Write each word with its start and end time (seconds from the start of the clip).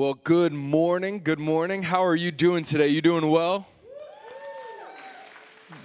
Well, 0.00 0.14
good 0.14 0.54
morning. 0.54 1.20
Good 1.22 1.38
morning. 1.38 1.82
How 1.82 2.02
are 2.06 2.16
you 2.16 2.32
doing 2.32 2.64
today? 2.64 2.88
You 2.88 3.02
doing 3.02 3.28
well? 3.28 3.68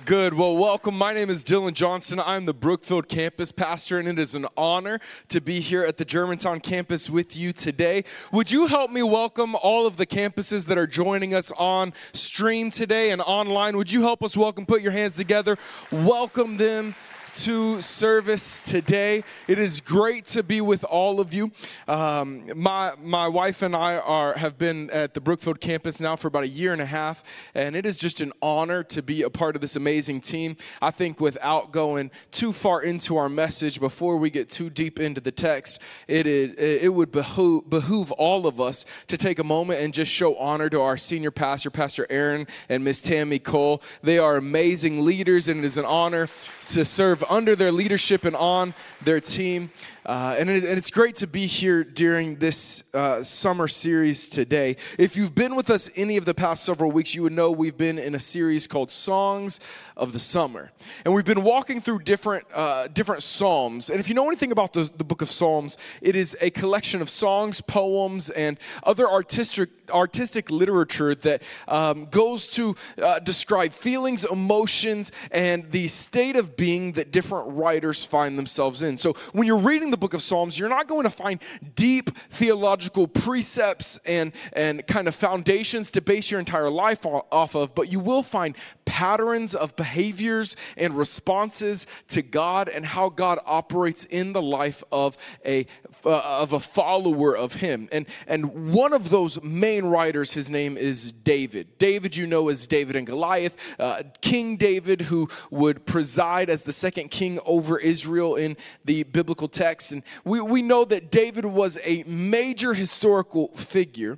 Good. 0.05 0.33
Well, 0.33 0.55
welcome. 0.55 0.97
My 0.97 1.11
name 1.11 1.29
is 1.29 1.43
Dylan 1.43 1.73
Johnson. 1.73 2.21
I'm 2.25 2.45
the 2.45 2.53
Brookfield 2.53 3.09
campus 3.09 3.51
pastor, 3.51 3.99
and 3.99 4.07
it 4.07 4.17
is 4.17 4.33
an 4.33 4.45
honor 4.55 5.01
to 5.27 5.41
be 5.41 5.59
here 5.59 5.83
at 5.83 5.97
the 5.97 6.05
Germantown 6.05 6.61
campus 6.61 7.09
with 7.09 7.35
you 7.35 7.51
today. 7.51 8.05
Would 8.31 8.51
you 8.51 8.67
help 8.67 8.89
me 8.89 9.03
welcome 9.03 9.53
all 9.53 9.85
of 9.85 9.97
the 9.97 10.05
campuses 10.05 10.67
that 10.67 10.77
are 10.77 10.87
joining 10.87 11.33
us 11.33 11.51
on 11.57 11.91
stream 12.13 12.69
today 12.69 13.11
and 13.11 13.21
online? 13.21 13.75
Would 13.75 13.91
you 13.91 14.03
help 14.03 14.23
us 14.23 14.37
welcome? 14.37 14.65
Put 14.65 14.81
your 14.81 14.93
hands 14.93 15.17
together. 15.17 15.57
Welcome 15.91 16.55
them 16.55 16.95
to 17.35 17.81
service 17.81 18.63
today. 18.63 19.23
It 19.47 19.59
is 19.59 19.81
great 19.81 20.25
to 20.27 20.43
be 20.43 20.61
with 20.61 20.83
all 20.85 21.19
of 21.19 21.33
you. 21.33 21.51
Um, 21.87 22.49
my 22.55 22.93
my 22.99 23.27
wife 23.27 23.61
and 23.61 23.75
I 23.75 23.97
are 23.97 24.33
have 24.37 24.57
been 24.57 24.89
at 24.91 25.13
the 25.13 25.21
Brookfield 25.21 25.59
campus 25.59 25.99
now 25.99 26.15
for 26.15 26.29
about 26.29 26.43
a 26.43 26.47
year 26.47 26.71
and 26.71 26.81
a 26.81 26.85
half, 26.85 27.23
and 27.53 27.75
it 27.75 27.85
is 27.85 27.97
just 27.97 28.21
an 28.21 28.31
honor 28.41 28.83
to 28.83 29.01
be 29.01 29.23
a 29.23 29.29
part 29.29 29.55
of 29.55 29.61
this 29.61 29.75
amazing 29.75 30.21
team. 30.21 30.55
I 30.81 30.91
think 30.91 31.19
without 31.19 31.71
going 31.71 32.11
too 32.31 32.53
far 32.53 32.81
into 32.81 33.17
our 33.17 33.29
message, 33.29 33.79
before 33.79 34.17
we 34.17 34.29
get 34.29 34.49
too 34.49 34.69
deep 34.69 34.99
into 34.99 35.19
the 35.19 35.31
text, 35.31 35.81
it 36.07 36.25
it, 36.25 36.57
it 36.57 36.93
would 36.93 37.11
behoove, 37.11 37.69
behoove 37.69 38.11
all 38.13 38.47
of 38.47 38.61
us 38.61 38.85
to 39.07 39.17
take 39.17 39.39
a 39.39 39.43
moment 39.43 39.81
and 39.81 39.93
just 39.93 40.11
show 40.11 40.35
honor 40.37 40.69
to 40.69 40.79
our 40.79 40.97
senior 40.97 41.31
pastor, 41.31 41.69
Pastor 41.69 42.07
Aaron 42.09 42.47
and 42.69 42.83
Miss 42.83 43.01
Tammy 43.01 43.39
Cole. 43.39 43.81
They 44.01 44.19
are 44.19 44.37
amazing 44.37 45.03
leaders, 45.03 45.49
and 45.49 45.59
it 45.59 45.65
is 45.65 45.77
an 45.77 45.85
honor 45.85 46.29
to 46.67 46.85
serve 46.85 47.23
under 47.29 47.55
their 47.55 47.71
leadership 47.71 48.25
and 48.25 48.35
on 48.35 48.73
their 49.03 49.19
team. 49.19 49.71
Uh, 50.05 50.35
and, 50.37 50.51
it, 50.51 50.63
and, 50.63 50.77
it's 50.77 50.91
great 50.91 51.15
to 51.15 51.25
be 51.25 51.47
here 51.47 51.83
during 51.83 52.35
this 52.35 52.83
uh, 52.93 53.23
summer 53.23 53.67
series 53.67 54.29
today. 54.29 54.75
If 54.99 55.17
you've 55.17 55.33
been 55.33 55.55
with 55.55 55.71
us 55.71 55.89
any 55.95 56.17
of 56.17 56.25
the 56.25 56.35
past 56.35 56.63
several 56.63 56.91
weeks, 56.91 57.15
you 57.15 57.23
would 57.23 57.33
know 57.33 57.49
we've 57.49 57.77
been 57.77 57.97
in 57.97 58.13
a 58.13 58.19
series 58.19 58.67
called 58.67 58.91
Songs 58.91 59.59
of 59.97 60.13
the 60.13 60.19
Summer. 60.19 60.71
And 61.05 61.13
we've 61.15 61.25
been 61.25 61.41
walking 61.41 61.81
through 61.81 61.99
different, 61.99 62.45
uh, 62.53 62.87
different 62.87 63.23
Psalms. 63.23 63.89
And 63.89 63.99
if 63.99 64.07
you 64.07 64.13
know 64.13 64.27
anything 64.27 64.51
about 64.51 64.73
the, 64.73 64.91
the 64.95 65.03
book 65.03 65.23
of 65.23 65.29
Psalms, 65.31 65.79
it 66.01 66.15
is 66.15 66.37
a 66.39 66.51
collection 66.51 67.01
of 67.01 67.09
songs, 67.09 67.59
poems, 67.61 68.29
and 68.29 68.59
other 68.83 69.09
artistic, 69.09 69.69
artistic 69.89 70.51
literature 70.51 71.15
that 71.15 71.41
um, 71.67 72.05
goes 72.11 72.47
to 72.49 72.75
uh, 73.01 73.17
describe 73.19 73.73
feelings, 73.73 74.23
emotions, 74.23 75.11
and 75.31 75.71
the 75.71 75.87
state 75.87 76.35
of 76.35 76.55
being 76.55 76.91
that 76.91 77.11
different 77.11 77.55
writers 77.57 78.05
find 78.05 78.37
themselves 78.37 78.83
in. 78.83 78.99
So 78.99 79.13
when 79.33 79.47
you're 79.47 79.57
reading 79.57 79.89
the 79.89 79.94
book 79.97 80.13
of 80.13 80.21
Psalms, 80.21 80.59
you're 80.59 80.69
not 80.69 80.87
going 80.87 81.03
to 81.03 81.09
find 81.09 81.41
deep 81.75 82.09
theological 82.15 83.07
precepts 83.07 83.97
and, 84.05 84.31
and 84.53 84.85
kind 84.87 85.07
of 85.07 85.15
foundations 85.15 85.91
to 85.91 86.01
base 86.01 86.31
your 86.31 86.39
entire 86.39 86.69
life 86.69 87.05
off 87.05 87.55
of, 87.55 87.75
but 87.75 87.91
you 87.91 87.99
will 87.99 88.23
find 88.23 88.55
patterns 88.85 89.55
of 89.55 89.75
behaviors 89.75 90.55
and 90.77 90.93
responses 90.97 91.87
to 92.07 92.21
God 92.21 92.69
and 92.69 92.85
how 92.85 93.09
God 93.09 93.39
operates 93.45 94.05
in 94.05 94.33
the 94.33 94.41
life 94.41 94.83
of 94.91 95.17
a, 95.45 95.65
uh, 96.05 96.39
of 96.41 96.53
a 96.53 96.59
follower 96.59 97.35
of 97.35 97.55
Him. 97.55 97.89
And, 97.91 98.05
and 98.27 98.73
one 98.73 98.93
of 98.93 99.09
those 99.09 99.41
main 99.43 99.85
writers, 99.85 100.33
his 100.33 100.49
name 100.49 100.77
is 100.77 101.11
David. 101.11 101.77
David, 101.77 102.15
you 102.15 102.27
know, 102.27 102.49
is 102.49 102.67
David 102.67 102.95
and 102.95 103.07
Goliath, 103.07 103.57
uh, 103.79 104.03
King 104.21 104.57
David, 104.57 105.01
who 105.01 105.27
would 105.49 105.85
preside 105.85 106.49
as 106.49 106.63
the 106.63 106.73
second 106.73 107.09
king 107.09 107.39
over 107.45 107.79
Israel 107.79 108.35
in 108.35 108.57
the 108.83 109.03
biblical 109.03 109.47
text. 109.47 109.91
And 109.91 110.03
we, 110.23 110.41
we 110.41 110.61
know 110.61 110.85
that 110.85 111.11
David 111.11 111.45
was 111.45 111.77
a 111.83 112.03
major 112.05 112.73
historical 112.73 113.47
figure. 113.49 114.17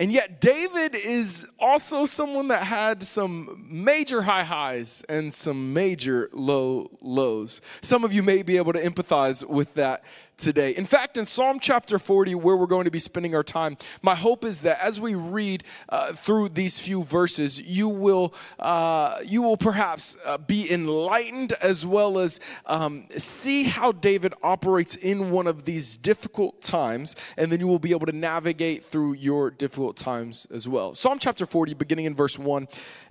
And 0.00 0.10
yet, 0.10 0.40
David 0.40 0.96
is 0.96 1.46
also 1.60 2.06
someone 2.06 2.48
that 2.48 2.64
had 2.64 3.06
some 3.06 3.64
major 3.70 4.22
high 4.22 4.42
highs 4.42 5.04
and 5.08 5.32
some 5.32 5.72
major 5.72 6.28
low 6.32 6.90
lows. 7.00 7.60
Some 7.82 8.02
of 8.02 8.12
you 8.12 8.20
may 8.24 8.42
be 8.42 8.56
able 8.56 8.72
to 8.72 8.82
empathize 8.82 9.46
with 9.46 9.74
that 9.74 10.04
today. 10.42 10.72
In 10.72 10.84
fact, 10.84 11.16
in 11.16 11.24
Psalm 11.24 11.58
chapter 11.60 11.98
40, 11.98 12.34
where 12.34 12.56
we're 12.56 12.66
going 12.66 12.84
to 12.84 12.90
be 12.90 12.98
spending 12.98 13.34
our 13.34 13.42
time, 13.42 13.76
my 14.02 14.14
hope 14.14 14.44
is 14.44 14.62
that 14.62 14.80
as 14.82 15.00
we 15.00 15.14
read 15.14 15.64
uh, 15.88 16.12
through 16.12 16.50
these 16.50 16.78
few 16.78 17.04
verses, 17.04 17.60
you 17.60 17.88
will, 17.88 18.34
uh, 18.58 19.18
you 19.24 19.40
will 19.42 19.56
perhaps 19.56 20.16
uh, 20.26 20.38
be 20.38 20.70
enlightened 20.70 21.52
as 21.62 21.86
well 21.86 22.18
as 22.18 22.40
um, 22.66 23.06
see 23.16 23.64
how 23.64 23.92
David 23.92 24.34
operates 24.42 24.96
in 24.96 25.30
one 25.30 25.46
of 25.46 25.64
these 25.64 25.96
difficult 25.96 26.60
times, 26.60 27.14
and 27.36 27.50
then 27.50 27.60
you 27.60 27.68
will 27.68 27.78
be 27.78 27.92
able 27.92 28.06
to 28.06 28.12
navigate 28.12 28.84
through 28.84 29.14
your 29.14 29.50
difficult 29.50 29.96
times 29.96 30.46
as 30.52 30.68
well. 30.68 30.94
Psalm 30.94 31.18
chapter 31.18 31.46
40, 31.46 31.74
beginning 31.74 32.06
in 32.06 32.14
verse 32.14 32.38
1, 32.38 32.66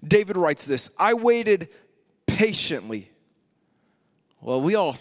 David 0.06 0.36
writes 0.38 0.66
this 0.66 0.90
I 1.00 1.14
waited 1.14 1.70
patiently. 2.28 3.10
Well, 4.42 4.60
we 4.60 4.76
all 4.76 4.96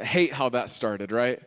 hate 0.00 0.32
how 0.32 0.48
that 0.48 0.70
started, 0.70 1.12
right? 1.12 1.42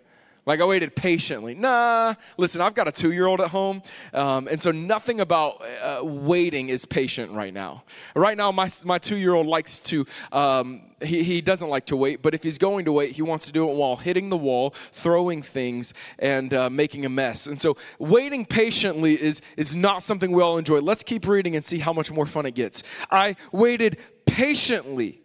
Like 0.45 0.61
I 0.61 0.65
waited 0.65 0.95
patiently. 0.95 1.53
Nah, 1.53 2.15
listen, 2.37 2.61
I've 2.61 2.73
got 2.73 2.87
a 2.87 2.91
two 2.91 3.11
year 3.11 3.27
old 3.27 3.41
at 3.41 3.49
home. 3.49 3.81
Um, 4.13 4.47
and 4.47 4.61
so 4.61 4.71
nothing 4.71 5.19
about 5.19 5.61
uh, 5.81 6.01
waiting 6.03 6.69
is 6.69 6.85
patient 6.85 7.33
right 7.33 7.53
now. 7.53 7.83
Right 8.15 8.37
now, 8.37 8.51
my, 8.51 8.69
my 8.85 8.97
two 8.97 9.17
year 9.17 9.33
old 9.33 9.47
likes 9.47 9.79
to, 9.81 10.05
um, 10.31 10.81
he, 11.03 11.23
he 11.23 11.41
doesn't 11.41 11.69
like 11.69 11.85
to 11.87 11.95
wait, 11.95 12.21
but 12.21 12.33
if 12.33 12.43
he's 12.43 12.57
going 12.57 12.85
to 12.85 12.91
wait, 12.91 13.11
he 13.11 13.21
wants 13.21 13.45
to 13.45 13.51
do 13.51 13.69
it 13.69 13.75
while 13.75 13.95
hitting 13.95 14.29
the 14.29 14.37
wall, 14.37 14.71
throwing 14.71 15.41
things, 15.41 15.93
and 16.17 16.53
uh, 16.53 16.69
making 16.69 17.05
a 17.05 17.09
mess. 17.09 17.47
And 17.47 17.59
so 17.59 17.77
waiting 17.99 18.45
patiently 18.45 19.21
is, 19.21 19.41
is 19.55 19.75
not 19.75 20.03
something 20.03 20.31
we 20.31 20.41
all 20.41 20.57
enjoy. 20.57 20.79
Let's 20.79 21.03
keep 21.03 21.27
reading 21.27 21.55
and 21.55 21.63
see 21.65 21.79
how 21.79 21.93
much 21.93 22.11
more 22.11 22.25
fun 22.25 22.45
it 22.45 22.55
gets. 22.55 22.83
I 23.11 23.35
waited 23.51 23.99
patiently 24.25 25.21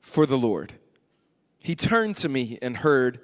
for 0.00 0.26
the 0.26 0.38
Lord. 0.38 0.72
He 1.58 1.74
turned 1.74 2.16
to 2.16 2.28
me 2.28 2.58
and 2.60 2.76
heard 2.76 3.20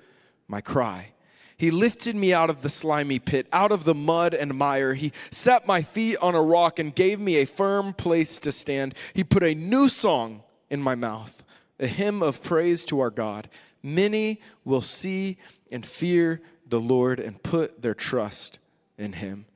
my 0.46 0.60
cry. 0.60 1.12
He 1.58 1.72
lifted 1.72 2.14
me 2.14 2.32
out 2.32 2.50
of 2.50 2.62
the 2.62 2.70
slimy 2.70 3.18
pit, 3.18 3.48
out 3.52 3.72
of 3.72 3.82
the 3.84 3.94
mud 3.94 4.32
and 4.32 4.54
mire. 4.54 4.94
He 4.94 5.12
set 5.32 5.66
my 5.66 5.82
feet 5.82 6.16
on 6.22 6.36
a 6.36 6.42
rock 6.42 6.78
and 6.78 6.94
gave 6.94 7.18
me 7.18 7.36
a 7.36 7.46
firm 7.46 7.92
place 7.92 8.38
to 8.40 8.52
stand. 8.52 8.94
He 9.12 9.24
put 9.24 9.42
a 9.42 9.54
new 9.56 9.88
song 9.88 10.44
in 10.70 10.80
my 10.80 10.94
mouth, 10.94 11.44
a 11.80 11.88
hymn 11.88 12.22
of 12.22 12.44
praise 12.44 12.84
to 12.86 13.00
our 13.00 13.10
God. 13.10 13.50
Many 13.82 14.40
will 14.64 14.82
see 14.82 15.36
and 15.72 15.84
fear 15.84 16.40
the 16.64 16.80
Lord 16.80 17.18
and 17.18 17.42
put 17.42 17.82
their 17.82 17.94
trust 17.94 18.60
in 18.96 19.14
him. 19.14 19.46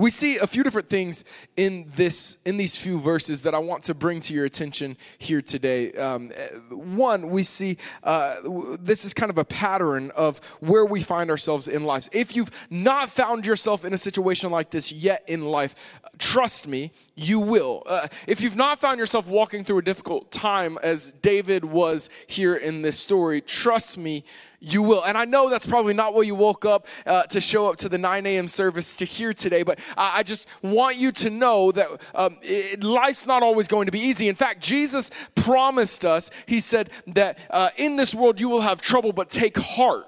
We 0.00 0.08
see 0.08 0.38
a 0.38 0.46
few 0.46 0.62
different 0.62 0.88
things 0.88 1.24
in 1.58 1.84
this 1.94 2.38
in 2.46 2.56
these 2.56 2.74
few 2.74 2.98
verses 2.98 3.42
that 3.42 3.54
I 3.54 3.58
want 3.58 3.84
to 3.84 3.94
bring 3.94 4.20
to 4.20 4.32
your 4.32 4.46
attention 4.46 4.96
here 5.18 5.42
today. 5.42 5.92
Um, 5.92 6.30
one, 6.70 7.28
we 7.28 7.42
see 7.42 7.76
uh, 8.02 8.36
this 8.80 9.04
is 9.04 9.12
kind 9.12 9.28
of 9.28 9.36
a 9.36 9.44
pattern 9.44 10.10
of 10.16 10.38
where 10.60 10.86
we 10.86 11.02
find 11.02 11.28
ourselves 11.28 11.68
in 11.68 11.84
life. 11.84 12.08
If 12.12 12.34
you've 12.34 12.50
not 12.70 13.10
found 13.10 13.44
yourself 13.44 13.84
in 13.84 13.92
a 13.92 13.98
situation 13.98 14.50
like 14.50 14.70
this 14.70 14.90
yet 14.90 15.22
in 15.26 15.44
life, 15.44 16.00
trust 16.16 16.66
me, 16.66 16.92
you 17.14 17.38
will. 17.38 17.82
Uh, 17.84 18.08
if 18.26 18.40
you've 18.40 18.56
not 18.56 18.80
found 18.80 18.98
yourself 18.98 19.28
walking 19.28 19.64
through 19.64 19.78
a 19.78 19.82
difficult 19.82 20.30
time, 20.30 20.78
as 20.82 21.12
David 21.12 21.62
was 21.62 22.08
here 22.26 22.54
in 22.54 22.80
this 22.80 22.98
story, 22.98 23.42
trust 23.42 23.98
me, 23.98 24.24
you 24.60 24.82
will. 24.82 25.02
And 25.04 25.16
I 25.16 25.24
know 25.24 25.48
that's 25.48 25.66
probably 25.66 25.94
not 25.94 26.14
what 26.14 26.26
you 26.26 26.34
woke 26.34 26.64
up 26.64 26.86
uh, 27.06 27.22
to 27.24 27.40
show 27.40 27.70
up 27.70 27.76
to 27.78 27.88
the 27.88 27.98
9 27.98 28.26
a.m. 28.26 28.46
service 28.46 28.96
to 28.96 29.04
hear 29.04 29.32
today, 29.32 29.62
but 29.62 29.78
I, 29.96 30.18
I 30.18 30.22
just 30.22 30.46
want 30.62 30.96
you 30.96 31.12
to 31.12 31.30
know 31.30 31.72
that 31.72 31.88
um, 32.14 32.36
it, 32.42 32.84
life's 32.84 33.26
not 33.26 33.42
always 33.42 33.68
going 33.68 33.86
to 33.86 33.92
be 33.92 34.00
easy. 34.00 34.28
In 34.28 34.34
fact, 34.34 34.60
Jesus 34.60 35.10
promised 35.34 36.04
us, 36.04 36.30
He 36.46 36.60
said 36.60 36.90
that 37.08 37.38
uh, 37.50 37.70
in 37.76 37.96
this 37.96 38.14
world 38.14 38.40
you 38.40 38.48
will 38.48 38.60
have 38.60 38.80
trouble, 38.80 39.12
but 39.12 39.30
take 39.30 39.56
heart, 39.56 40.06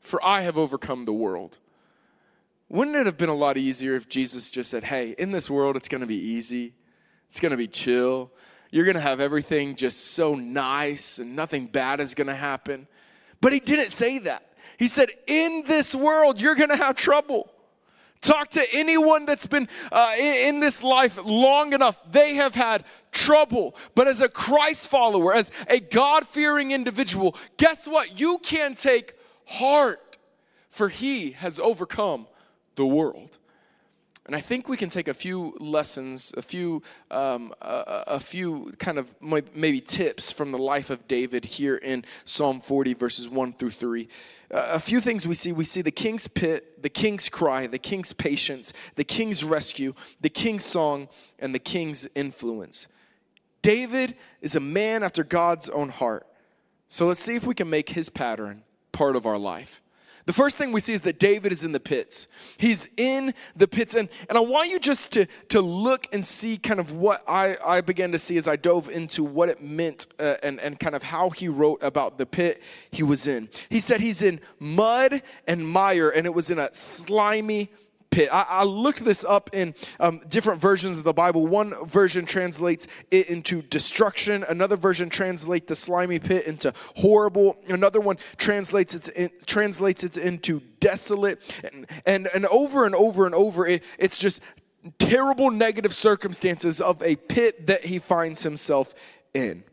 for 0.00 0.22
I 0.24 0.42
have 0.42 0.58
overcome 0.58 1.04
the 1.04 1.12
world. 1.12 1.58
Wouldn't 2.68 2.96
it 2.96 3.06
have 3.06 3.16
been 3.16 3.30
a 3.30 3.34
lot 3.34 3.56
easier 3.56 3.94
if 3.94 4.08
Jesus 4.08 4.50
just 4.50 4.70
said, 4.70 4.84
Hey, 4.84 5.14
in 5.18 5.30
this 5.30 5.48
world 5.48 5.76
it's 5.76 5.88
going 5.88 6.00
to 6.00 6.06
be 6.06 6.18
easy, 6.18 6.74
it's 7.28 7.40
going 7.40 7.52
to 7.52 7.56
be 7.56 7.68
chill. 7.68 8.32
You're 8.70 8.84
going 8.84 8.96
to 8.96 9.00
have 9.00 9.20
everything 9.20 9.76
just 9.76 10.12
so 10.12 10.34
nice 10.34 11.18
and 11.18 11.34
nothing 11.34 11.66
bad 11.66 12.00
is 12.00 12.14
going 12.14 12.26
to 12.26 12.34
happen. 12.34 12.86
But 13.40 13.52
he 13.52 13.60
didn't 13.60 13.90
say 13.90 14.18
that. 14.20 14.44
He 14.78 14.88
said, 14.88 15.10
In 15.26 15.64
this 15.66 15.94
world, 15.94 16.40
you're 16.40 16.54
going 16.54 16.70
to 16.70 16.76
have 16.76 16.96
trouble. 16.96 17.50
Talk 18.20 18.50
to 18.50 18.74
anyone 18.74 19.26
that's 19.26 19.46
been 19.46 19.68
uh, 19.92 20.14
in, 20.18 20.54
in 20.54 20.60
this 20.60 20.82
life 20.82 21.18
long 21.24 21.72
enough. 21.72 22.00
They 22.10 22.34
have 22.34 22.54
had 22.54 22.84
trouble. 23.12 23.76
But 23.94 24.08
as 24.08 24.20
a 24.20 24.28
Christ 24.28 24.88
follower, 24.88 25.32
as 25.32 25.52
a 25.68 25.78
God 25.78 26.26
fearing 26.26 26.72
individual, 26.72 27.36
guess 27.56 27.86
what? 27.86 28.18
You 28.18 28.38
can 28.42 28.74
take 28.74 29.14
heart, 29.46 30.18
for 30.68 30.88
he 30.88 31.32
has 31.32 31.60
overcome 31.60 32.26
the 32.74 32.86
world. 32.86 33.37
And 34.28 34.36
I 34.36 34.42
think 34.42 34.68
we 34.68 34.76
can 34.76 34.90
take 34.90 35.08
a 35.08 35.14
few 35.14 35.56
lessons, 35.58 36.34
a 36.36 36.42
few, 36.42 36.82
um, 37.10 37.54
a, 37.62 38.04
a, 38.08 38.20
few 38.20 38.70
kind 38.78 38.98
of 38.98 39.14
maybe 39.54 39.80
tips 39.80 40.30
from 40.30 40.52
the 40.52 40.58
life 40.58 40.90
of 40.90 41.08
David 41.08 41.46
here 41.46 41.76
in 41.76 42.04
Psalm 42.26 42.60
40, 42.60 42.92
verses 42.92 43.26
1 43.26 43.54
through 43.54 43.70
3. 43.70 44.06
Uh, 44.52 44.68
a 44.72 44.78
few 44.80 45.00
things 45.00 45.26
we 45.26 45.34
see. 45.34 45.50
We 45.52 45.64
see 45.64 45.80
the 45.80 45.90
king's 45.90 46.28
pit, 46.28 46.82
the 46.82 46.90
king's 46.90 47.30
cry, 47.30 47.68
the 47.68 47.78
king's 47.78 48.12
patience, 48.12 48.74
the 48.96 49.04
king's 49.04 49.42
rescue, 49.42 49.94
the 50.20 50.28
king's 50.28 50.66
song, 50.66 51.08
and 51.38 51.54
the 51.54 51.58
king's 51.58 52.06
influence. 52.14 52.86
David 53.62 54.14
is 54.42 54.54
a 54.54 54.60
man 54.60 55.02
after 55.04 55.24
God's 55.24 55.70
own 55.70 55.88
heart. 55.88 56.26
So 56.86 57.06
let's 57.06 57.22
see 57.22 57.34
if 57.34 57.46
we 57.46 57.54
can 57.54 57.70
make 57.70 57.88
his 57.88 58.10
pattern 58.10 58.62
part 58.92 59.16
of 59.16 59.24
our 59.24 59.38
life. 59.38 59.80
The 60.28 60.34
first 60.34 60.58
thing 60.58 60.72
we 60.72 60.80
see 60.80 60.92
is 60.92 61.00
that 61.00 61.18
David 61.18 61.52
is 61.52 61.64
in 61.64 61.72
the 61.72 61.80
pits. 61.80 62.28
He's 62.58 62.86
in 62.98 63.32
the 63.56 63.66
pits. 63.66 63.94
And, 63.94 64.10
and 64.28 64.36
I 64.36 64.42
want 64.42 64.68
you 64.68 64.78
just 64.78 65.10
to, 65.12 65.24
to 65.48 65.62
look 65.62 66.06
and 66.12 66.22
see 66.22 66.58
kind 66.58 66.78
of 66.78 66.92
what 66.92 67.24
I, 67.26 67.56
I 67.64 67.80
began 67.80 68.12
to 68.12 68.18
see 68.18 68.36
as 68.36 68.46
I 68.46 68.56
dove 68.56 68.90
into 68.90 69.24
what 69.24 69.48
it 69.48 69.62
meant 69.62 70.06
uh, 70.18 70.34
and, 70.42 70.60
and 70.60 70.78
kind 70.78 70.94
of 70.94 71.02
how 71.02 71.30
he 71.30 71.48
wrote 71.48 71.82
about 71.82 72.18
the 72.18 72.26
pit 72.26 72.62
he 72.90 73.02
was 73.02 73.26
in. 73.26 73.48
He 73.70 73.80
said 73.80 74.02
he's 74.02 74.22
in 74.22 74.42
mud 74.58 75.22
and 75.46 75.66
mire, 75.66 76.10
and 76.10 76.26
it 76.26 76.34
was 76.34 76.50
in 76.50 76.58
a 76.58 76.74
slimy 76.74 77.70
pit. 78.10 78.28
I, 78.32 78.46
I 78.48 78.64
looked 78.64 79.04
this 79.04 79.24
up 79.24 79.50
in 79.52 79.74
um, 80.00 80.20
different 80.28 80.60
versions 80.60 80.98
of 80.98 81.04
the 81.04 81.12
Bible. 81.12 81.46
One 81.46 81.74
version 81.86 82.26
translates 82.26 82.86
it 83.10 83.28
into 83.28 83.62
destruction. 83.62 84.44
Another 84.48 84.76
version 84.76 85.10
translates 85.10 85.66
the 85.66 85.76
slimy 85.76 86.18
pit 86.18 86.46
into 86.46 86.72
horrible. 86.96 87.58
Another 87.68 88.00
one 88.00 88.16
translates 88.36 88.94
it 88.94 89.08
in, 89.10 89.30
translates 89.46 90.04
it 90.04 90.16
into 90.16 90.60
desolate. 90.80 91.40
And, 91.64 91.86
and, 92.06 92.28
and 92.34 92.46
over 92.46 92.86
and 92.86 92.94
over 92.94 93.26
and 93.26 93.34
over, 93.34 93.66
it, 93.66 93.84
it's 93.98 94.18
just 94.18 94.40
terrible 94.98 95.50
negative 95.50 95.92
circumstances 95.92 96.80
of 96.80 97.02
a 97.02 97.16
pit 97.16 97.66
that 97.66 97.84
he 97.84 97.98
finds 97.98 98.42
himself 98.42 98.94
in. 99.34 99.64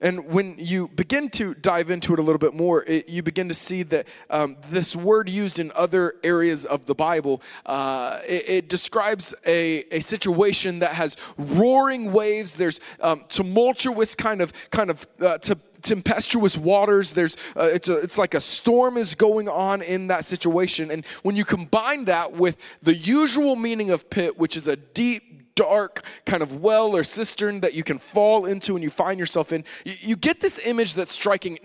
And 0.00 0.26
when 0.26 0.54
you 0.58 0.88
begin 0.88 1.28
to 1.30 1.54
dive 1.54 1.90
into 1.90 2.12
it 2.12 2.20
a 2.20 2.22
little 2.22 2.38
bit 2.38 2.54
more, 2.54 2.84
it, 2.84 3.08
you 3.08 3.22
begin 3.22 3.48
to 3.48 3.54
see 3.54 3.82
that 3.84 4.06
um, 4.30 4.56
this 4.70 4.94
word 4.94 5.28
used 5.28 5.58
in 5.58 5.72
other 5.74 6.14
areas 6.22 6.64
of 6.64 6.86
the 6.86 6.94
Bible, 6.94 7.42
uh, 7.66 8.20
it, 8.26 8.48
it, 8.48 8.68
describes 8.68 9.34
a, 9.44 9.84
a 9.90 10.00
situation 10.00 10.78
that 10.80 10.92
has 10.92 11.16
roaring 11.36 12.12
waves. 12.12 12.54
There's 12.54 12.78
um, 13.00 13.24
tumultuous 13.28 14.14
kind 14.14 14.40
of 14.40 14.52
kind 14.70 14.90
of 14.90 15.06
uh, 15.20 15.38
to, 15.38 15.58
tempestuous 15.82 16.56
waters. 16.56 17.12
There's 17.12 17.36
uh, 17.56 17.70
it's 17.72 17.88
a, 17.88 17.98
it's 17.98 18.18
like 18.18 18.34
a 18.34 18.40
storm 18.40 18.96
is 18.96 19.14
going 19.14 19.48
on 19.48 19.82
in 19.82 20.08
that 20.08 20.24
situation. 20.24 20.90
And 20.90 21.04
when 21.22 21.34
you 21.34 21.44
combine 21.44 22.04
that 22.04 22.32
with 22.32 22.78
the 22.82 22.94
usual 22.94 23.56
meaning 23.56 23.90
of 23.90 24.08
pit, 24.10 24.38
which 24.38 24.56
is 24.56 24.68
a 24.68 24.76
deep 24.76 25.37
dark 25.58 26.04
kind 26.24 26.40
of 26.40 26.60
well 26.62 26.94
or 26.94 27.02
cistern 27.02 27.60
that 27.60 27.74
you 27.74 27.82
can 27.82 27.98
fall 27.98 28.46
into 28.46 28.76
and 28.76 28.82
you 28.84 28.90
find 28.90 29.18
yourself 29.18 29.52
in. 29.52 29.64
You, 29.84 30.14
get 30.14 30.40
this 30.40 30.60
image 30.64 30.94
that's 30.94 31.12
striking. 31.12 31.58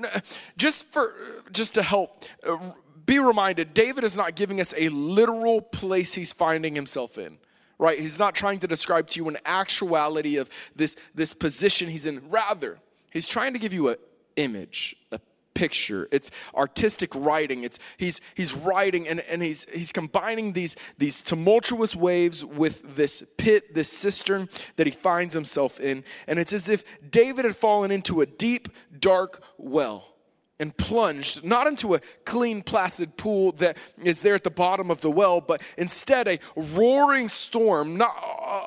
Just 0.58 0.88
for 0.88 1.14
just 1.52 1.76
to 1.76 1.84
help. 1.84 2.26
Uh, 2.46 2.58
be 3.06 3.20
reminded, 3.20 3.74
David 3.74 4.04
is 4.06 4.16
not 4.16 4.36
giving 4.36 4.62
us 4.62 4.74
a 4.78 4.88
literal 4.90 5.62
place 5.62 6.14
he's 6.14 6.32
finding 6.34 6.74
himself 6.74 7.18
in 7.18 7.38
right 7.80 8.00
he's 8.00 8.20
not 8.20 8.34
trying 8.34 8.60
to 8.60 8.68
describe 8.68 9.08
to 9.08 9.20
you 9.20 9.28
an 9.28 9.38
actuality 9.46 10.38
of 10.38 10.50
this 10.76 10.96
this 11.16 11.34
position 11.34 11.90
he's 11.90 12.06
in 12.06 12.22
rather 12.30 12.78
he's 13.12 13.28
trying 13.28 13.52
to 13.52 13.60
give 13.60 13.74
you 13.74 13.90
an 13.90 13.96
image 14.36 14.96
a 15.12 15.20
picture. 15.54 16.08
It's 16.12 16.32
artistic 16.56 17.14
writing. 17.16 17.64
It's 17.64 17.80
he's 17.98 18.22
he's 18.36 18.54
writing 18.54 19.08
and, 19.08 19.20
and 19.22 19.42
he's 19.42 19.66
he's 19.74 19.92
combining 19.92 20.54
these 20.54 20.76
these 20.98 21.22
tumultuous 21.22 21.96
waves 21.96 22.44
with 22.44 22.96
this 22.96 23.24
pit 23.38 23.74
this 23.74 23.90
cistern 23.90 24.50
that 24.76 24.88
he 24.88 24.92
finds 24.92 25.34
himself 25.34 25.80
in. 25.80 26.04
And 26.28 26.40
it's 26.40 26.54
as 26.54 26.70
if 26.70 26.84
david 27.12 27.46
had 27.46 27.56
fallen 27.56 27.92
into 27.92 28.22
a 28.22 28.26
deep 28.26 28.70
dark 29.00 29.44
well 29.58 30.14
and 30.60 30.76
plunged 30.78 31.44
not 31.44 31.68
into 31.68 31.96
a 31.96 32.00
clean 32.26 32.62
placid 32.62 33.18
pool 33.18 33.52
that 33.54 33.78
is 34.04 34.22
there 34.22 34.36
at 34.36 34.44
the 34.44 34.52
bottom 34.52 34.92
of 34.92 35.02
the 35.02 35.12
well 35.12 35.42
but 35.42 35.62
instead 35.78 36.28
a 36.28 36.40
roaring 36.56 37.28
storm. 37.28 37.98
Not, 37.98 38.12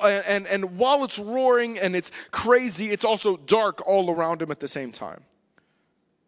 uh, 0.01 0.21
and, 0.27 0.45
and 0.47 0.77
while 0.77 1.03
it's 1.03 1.17
roaring 1.17 1.77
and 1.79 1.95
it's 1.95 2.11
crazy 2.31 2.89
it's 2.91 3.05
also 3.05 3.37
dark 3.37 3.85
all 3.87 4.11
around 4.11 4.41
him 4.41 4.51
at 4.51 4.59
the 4.59 4.67
same 4.67 4.91
time 4.91 5.23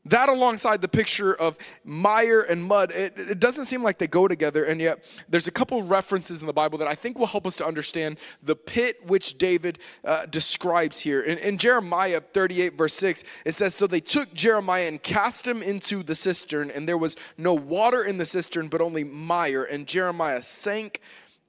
that, 0.09 0.29
alongside 0.29 0.81
the 0.81 0.87
picture 0.87 1.33
of 1.33 1.57
mire 1.83 2.41
and 2.41 2.63
mud, 2.63 2.91
it, 2.91 3.17
it, 3.17 3.39
doesn't 3.39 3.65
seem 3.65 3.83
like 3.83 3.97
they 3.97 4.07
go 4.07 4.27
together. 4.27 4.65
And 4.65 4.79
yet, 4.79 5.09
there's 5.29 5.47
a 5.47 5.51
couple 5.51 5.81
references 5.83 6.41
in 6.41 6.47
the 6.47 6.53
Bible 6.53 6.77
that 6.79 6.87
I 6.87 6.95
think 6.95 7.17
will 7.17 7.27
help 7.27 7.47
us 7.47 7.57
to 7.57 7.65
understand 7.65 8.17
the 8.43 8.55
pit 8.55 9.05
which 9.05 9.37
David 9.37 9.79
uh, 10.03 10.25
describes 10.25 10.99
here. 10.99 11.21
In, 11.21 11.37
in 11.39 11.57
Jeremiah 11.57 12.21
38, 12.21 12.77
verse 12.77 12.93
6, 12.93 13.23
it 13.45 13.53
says, 13.53 13.75
So 13.75 13.87
they 13.87 14.01
took 14.01 14.33
Jeremiah 14.33 14.87
and 14.87 15.01
cast 15.01 15.47
him 15.47 15.61
into 15.61 16.03
the 16.03 16.15
cistern, 16.15 16.71
and 16.71 16.87
there 16.87 16.97
was 16.97 17.15
no 17.37 17.53
water 17.53 18.03
in 18.03 18.17
the 18.17 18.25
cistern, 18.25 18.67
but 18.67 18.81
only 18.81 19.03
mire. 19.03 19.63
And 19.63 19.87
Jeremiah 19.87 20.43
sank 20.43 21.01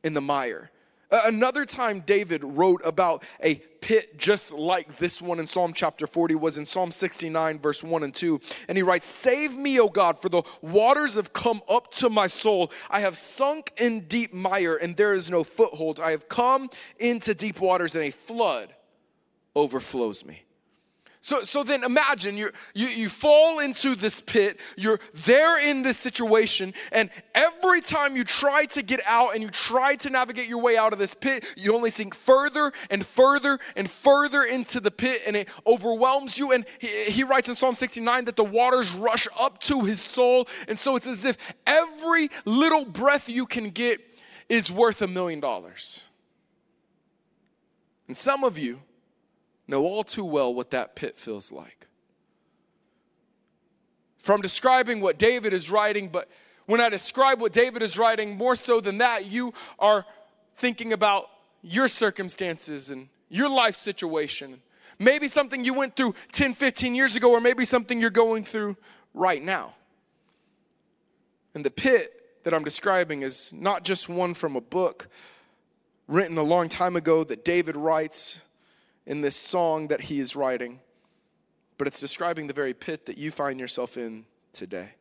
in 0.04 0.14
the 0.14 0.20
mire. 0.20 0.70
Another 1.10 1.64
time 1.64 2.00
David 2.00 2.44
wrote 2.44 2.82
about 2.84 3.24
a 3.42 3.56
pit 3.80 4.16
just 4.16 4.52
like 4.52 4.98
this 4.98 5.20
one 5.20 5.40
in 5.40 5.46
Psalm 5.46 5.72
chapter 5.72 6.06
40 6.06 6.36
was 6.36 6.56
in 6.56 6.66
Psalm 6.66 6.92
69, 6.92 7.58
verse 7.58 7.82
1 7.82 8.02
and 8.04 8.14
2. 8.14 8.40
And 8.68 8.78
he 8.78 8.82
writes, 8.82 9.06
Save 9.06 9.56
me, 9.56 9.80
O 9.80 9.88
God, 9.88 10.20
for 10.20 10.28
the 10.28 10.42
waters 10.62 11.16
have 11.16 11.32
come 11.32 11.62
up 11.68 11.90
to 11.94 12.10
my 12.10 12.28
soul. 12.28 12.70
I 12.88 13.00
have 13.00 13.16
sunk 13.16 13.72
in 13.76 14.02
deep 14.02 14.32
mire, 14.32 14.76
and 14.76 14.96
there 14.96 15.12
is 15.12 15.30
no 15.30 15.42
foothold. 15.42 15.98
I 15.98 16.12
have 16.12 16.28
come 16.28 16.70
into 16.98 17.34
deep 17.34 17.60
waters, 17.60 17.96
and 17.96 18.04
a 18.04 18.10
flood 18.10 18.72
overflows 19.56 20.24
me. 20.24 20.44
So, 21.22 21.42
so 21.42 21.62
then 21.62 21.84
imagine 21.84 22.38
you 22.38 22.50
you, 22.74 22.86
you 22.86 23.08
fall 23.10 23.58
into 23.58 23.94
this 23.94 24.22
pit, 24.22 24.58
you're 24.76 24.98
there 25.26 25.60
in 25.60 25.82
this 25.82 25.98
situation, 25.98 26.72
and 26.92 27.10
every 27.34 27.82
time 27.82 28.16
you 28.16 28.24
try 28.24 28.64
to 28.66 28.82
get 28.82 29.00
out 29.04 29.34
and 29.34 29.42
you 29.42 29.50
try 29.50 29.96
to 29.96 30.08
navigate 30.08 30.48
your 30.48 30.62
way 30.62 30.78
out 30.78 30.94
of 30.94 30.98
this 30.98 31.12
pit, 31.12 31.44
you 31.58 31.74
only 31.74 31.90
sink 31.90 32.14
further 32.14 32.72
and 32.88 33.04
further 33.04 33.58
and 33.76 33.90
further 33.90 34.44
into 34.44 34.80
the 34.80 34.90
pit, 34.90 35.20
and 35.26 35.36
it 35.36 35.48
overwhelms 35.66 36.38
you. 36.38 36.52
And 36.52 36.64
he, 36.78 36.88
he 37.04 37.22
writes 37.22 37.50
in 37.50 37.54
Psalm 37.54 37.74
69 37.74 38.24
that 38.24 38.36
the 38.36 38.44
waters 38.44 38.94
rush 38.94 39.28
up 39.38 39.60
to 39.62 39.82
his 39.82 40.00
soul, 40.00 40.48
and 40.68 40.78
so 40.78 40.96
it's 40.96 41.06
as 41.06 41.26
if 41.26 41.36
every 41.66 42.30
little 42.46 42.86
breath 42.86 43.28
you 43.28 43.44
can 43.44 43.68
get 43.68 44.00
is 44.48 44.70
worth 44.70 45.02
a 45.02 45.06
million 45.06 45.38
dollars. 45.38 46.04
And 48.08 48.16
some 48.16 48.42
of 48.42 48.58
you, 48.58 48.80
know 49.70 49.84
all 49.84 50.04
too 50.04 50.24
well 50.24 50.52
what 50.52 50.70
that 50.72 50.96
pit 50.96 51.16
feels 51.16 51.50
like. 51.50 51.86
From 54.18 54.42
describing 54.42 55.00
what 55.00 55.18
David 55.18 55.52
is 55.52 55.70
writing, 55.70 56.08
but 56.08 56.28
when 56.66 56.80
I 56.80 56.90
describe 56.90 57.40
what 57.40 57.52
David 57.52 57.82
is 57.82 57.96
writing, 57.96 58.36
more 58.36 58.54
so 58.54 58.80
than 58.80 58.98
that, 58.98 59.26
you 59.26 59.54
are 59.78 60.04
thinking 60.56 60.92
about 60.92 61.28
your 61.62 61.88
circumstances 61.88 62.90
and 62.90 63.08
your 63.28 63.48
life 63.48 63.74
situation. 63.74 64.60
Maybe 64.98 65.28
something 65.28 65.64
you 65.64 65.72
went 65.72 65.96
through 65.96 66.14
10, 66.32 66.54
15 66.54 66.94
years 66.94 67.16
ago, 67.16 67.32
or 67.32 67.40
maybe 67.40 67.64
something 67.64 68.00
you're 68.00 68.10
going 68.10 68.44
through 68.44 68.76
right 69.14 69.42
now. 69.42 69.74
And 71.54 71.64
the 71.64 71.70
pit 71.70 72.12
that 72.44 72.54
I'm 72.54 72.64
describing 72.64 73.22
is 73.22 73.52
not 73.52 73.84
just 73.84 74.08
one 74.08 74.34
from 74.34 74.56
a 74.56 74.60
book 74.60 75.08
written 76.06 76.36
a 76.38 76.42
long 76.42 76.68
time 76.68 76.96
ago 76.96 77.24
that 77.24 77.44
David 77.44 77.76
writes 77.76 78.42
in 79.10 79.22
this 79.22 79.34
song 79.34 79.88
that 79.88 80.02
he 80.02 80.20
is 80.20 80.36
writing, 80.36 80.78
but 81.78 81.88
it's 81.88 81.98
describing 81.98 82.46
the 82.46 82.54
very 82.54 82.72
pit 82.72 83.06
that 83.06 83.18
you 83.18 83.32
find 83.32 83.58
yourself 83.58 83.96
in 83.96 84.24
today. 84.52 84.92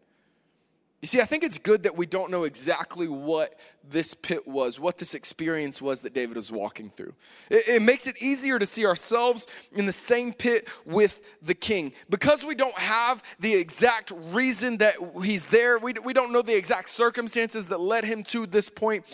You 1.00 1.06
see, 1.06 1.22
I 1.22 1.26
think 1.26 1.44
it's 1.44 1.60
good 1.60 1.84
that 1.84 1.96
we 1.96 2.08
don't 2.08 2.32
know 2.32 2.44
exactly 2.44 3.08
what 3.08 3.60
this 3.88 4.16
pit 4.16 4.48
was, 4.48 4.80
what 4.80 4.98
this 4.98 5.14
experience 5.14 5.80
was 5.80 6.02
that 6.02 6.16
David 6.16 6.38
was 6.38 6.52
walking 6.52 6.90
through. 6.90 7.14
It, 7.52 7.68
it, 7.68 7.82
makes 7.84 8.08
it 8.08 8.20
easier 8.20 8.58
to 8.58 8.66
see 8.66 8.84
ourselves 8.84 9.46
in 9.74 9.86
the 9.86 9.92
same 9.92 10.34
pit 10.34 10.68
with 10.86 11.38
the 11.44 11.54
king. 11.54 11.94
Because 12.10 12.44
we 12.44 12.56
don't 12.56 12.78
have 12.80 13.22
the 13.40 13.54
exact 13.54 14.12
reason 14.34 14.78
that 14.78 14.96
he's 15.24 15.46
there, 15.48 15.78
we, 15.78 15.94
we 16.04 16.14
don't 16.14 16.34
know 16.34 16.42
the 16.42 16.58
exact 16.58 16.90
circumstances 16.90 17.68
that 17.68 17.80
led 17.80 18.06
him 18.06 18.24
to 18.24 18.48
this 18.48 18.70
point, 18.70 19.06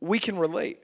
we 0.00 0.18
can 0.18 0.36
relate. 0.36 0.80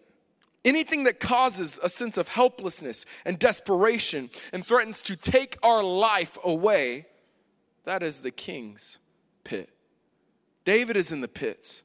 Anything 0.67 1.05
that 1.05 1.21
causes 1.21 1.79
a 1.83 1.89
sense 1.89 2.19
of 2.19 2.29
helplessness 2.29 3.07
and 3.25 3.39
desperation 3.39 4.29
and 4.53 4.67
threatens 4.67 5.01
to 5.05 5.17
take 5.17 5.57
our 5.63 5.83
life 5.83 6.37
away, 6.45 7.07
that 7.85 8.03
is 8.03 8.21
the 8.21 8.33
king's 8.33 8.99
pit. 9.45 9.71
David 10.65 10.97
is 10.97 11.13
in 11.13 11.21
the 11.21 11.29
pits. 11.29 11.85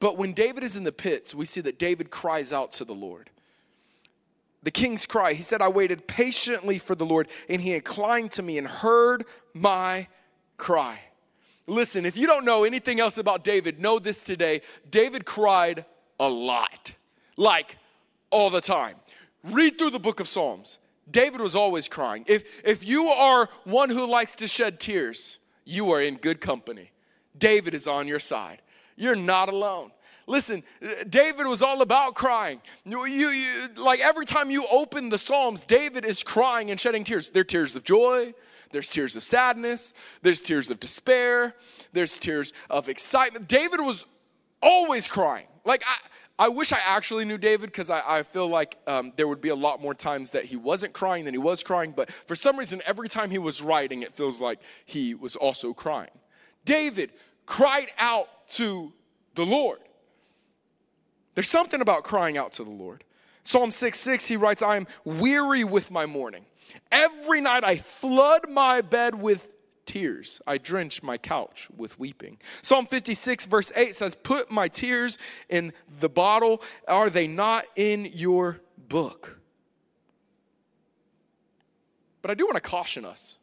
But 0.00 0.16
when 0.16 0.32
David 0.32 0.64
is 0.64 0.76
in 0.76 0.84
the 0.84 0.92
pits, 0.92 1.34
we 1.34 1.44
see 1.44 1.60
that 1.60 1.78
David 1.78 2.10
cries 2.10 2.52
out 2.52 2.72
to 2.72 2.84
the 2.84 2.94
Lord. 2.94 3.30
The 4.62 4.70
king's 4.70 5.04
cry, 5.04 5.34
he 5.34 5.42
said, 5.42 5.60
I 5.60 5.68
waited 5.68 6.08
patiently 6.08 6.78
for 6.78 6.94
the 6.94 7.04
Lord, 7.04 7.28
and 7.50 7.60
he 7.60 7.74
inclined 7.74 8.32
to 8.32 8.42
me 8.42 8.56
and 8.56 8.66
heard 8.66 9.24
my 9.52 10.08
cry. 10.56 10.98
Listen, 11.66 12.06
if 12.06 12.16
you 12.16 12.26
don't 12.26 12.46
know 12.46 12.64
anything 12.64 13.00
else 13.00 13.18
about 13.18 13.44
David, 13.44 13.80
know 13.80 13.98
this 13.98 14.24
today. 14.24 14.62
David 14.90 15.26
cried 15.26 15.84
a 16.18 16.28
lot, 16.28 16.94
like 17.36 17.76
all 18.30 18.50
the 18.50 18.60
time. 18.60 18.96
Read 19.44 19.78
through 19.78 19.90
the 19.90 19.98
book 19.98 20.20
of 20.20 20.28
Psalms. 20.28 20.78
David 21.10 21.40
was 21.40 21.54
always 21.54 21.88
crying. 21.88 22.24
If, 22.26 22.62
if 22.64 22.86
you 22.86 23.08
are 23.08 23.48
one 23.64 23.90
who 23.90 24.06
likes 24.06 24.36
to 24.36 24.48
shed 24.48 24.80
tears, 24.80 25.38
you 25.64 25.90
are 25.90 26.00
in 26.00 26.16
good 26.16 26.40
company. 26.40 26.92
David 27.36 27.74
is 27.74 27.86
on 27.86 28.08
your 28.08 28.20
side. 28.20 28.62
You're 28.96 29.16
not 29.16 29.48
alone. 29.48 29.90
Listen, 30.26 30.62
David 31.08 31.46
was 31.46 31.60
all 31.60 31.82
about 31.82 32.14
crying. 32.14 32.62
You, 32.86 33.04
you, 33.04 33.68
like 33.76 34.00
every 34.00 34.24
time 34.24 34.50
you 34.50 34.66
open 34.70 35.10
the 35.10 35.18
Psalms, 35.18 35.66
David 35.66 36.04
is 36.06 36.22
crying 36.22 36.70
and 36.70 36.80
shedding 36.80 37.04
tears. 37.04 37.28
There 37.28 37.42
are 37.42 37.44
tears 37.44 37.76
of 37.76 37.84
joy, 37.84 38.32
there's 38.72 38.88
tears 38.88 39.16
of 39.16 39.22
sadness, 39.22 39.92
there's 40.22 40.40
tears 40.40 40.70
of 40.70 40.80
despair, 40.80 41.54
there's 41.92 42.18
tears 42.18 42.54
of 42.70 42.88
excitement. 42.88 43.48
David 43.48 43.80
was 43.80 44.06
always 44.62 45.06
crying. 45.06 45.46
Like, 45.66 45.82
I, 45.86 45.96
I 46.38 46.48
wish 46.48 46.72
I 46.72 46.80
actually 46.84 47.24
knew 47.24 47.38
David 47.38 47.66
because 47.66 47.90
I, 47.90 48.02
I, 48.04 48.22
feel 48.24 48.48
like 48.48 48.76
um, 48.88 49.12
there 49.16 49.28
would 49.28 49.40
be 49.40 49.50
a 49.50 49.54
lot 49.54 49.80
more 49.80 49.94
times 49.94 50.32
that 50.32 50.44
he 50.44 50.56
wasn't 50.56 50.92
crying 50.92 51.24
than 51.24 51.34
he 51.34 51.38
was 51.38 51.62
crying. 51.62 51.92
But 51.92 52.10
for 52.10 52.34
some 52.34 52.58
reason, 52.58 52.82
every 52.86 53.08
time 53.08 53.30
he 53.30 53.38
was 53.38 53.62
writing, 53.62 54.02
it 54.02 54.12
feels 54.12 54.40
like 54.40 54.60
he 54.84 55.14
was 55.14 55.36
also 55.36 55.72
crying. 55.72 56.10
David 56.64 57.12
cried 57.46 57.90
out 57.98 58.48
to 58.48 58.92
the 59.36 59.44
Lord. 59.44 59.78
There's 61.34 61.48
something 61.48 61.80
about 61.80 62.02
crying 62.02 62.36
out 62.36 62.52
to 62.54 62.64
the 62.64 62.70
Lord. 62.70 63.04
Psalm 63.44 63.70
6 63.70 63.98
6, 63.98 64.26
he 64.26 64.36
writes, 64.36 64.62
I 64.62 64.76
am 64.76 64.86
weary 65.04 65.62
with 65.62 65.90
my 65.92 66.06
mourning. 66.06 66.46
Every 66.90 67.40
night 67.40 67.62
I 67.62 67.76
flood 67.76 68.48
my 68.48 68.80
bed 68.80 69.14
with 69.14 69.52
tears. 69.86 70.40
I 70.46 70.58
drench 70.58 71.02
my 71.02 71.18
couch 71.18 71.68
with 71.76 71.98
weeping. 71.98 72.38
Psalm 72.62 72.86
56, 72.86 73.46
verse 73.46 73.72
8 73.74 73.94
says, 73.94 74.14
Put 74.14 74.50
my 74.50 74.68
tears 74.68 75.18
in 75.48 75.72
the 76.00 76.08
bottle. 76.08 76.62
Are 76.88 77.10
they 77.10 77.26
not 77.26 77.64
in 77.76 78.08
your 78.12 78.60
book? 78.88 79.40
But 82.22 82.30
I 82.30 82.34
do 82.34 82.46
want 82.46 82.56
to 82.56 82.62
caution 82.62 83.04
us. 83.04 83.40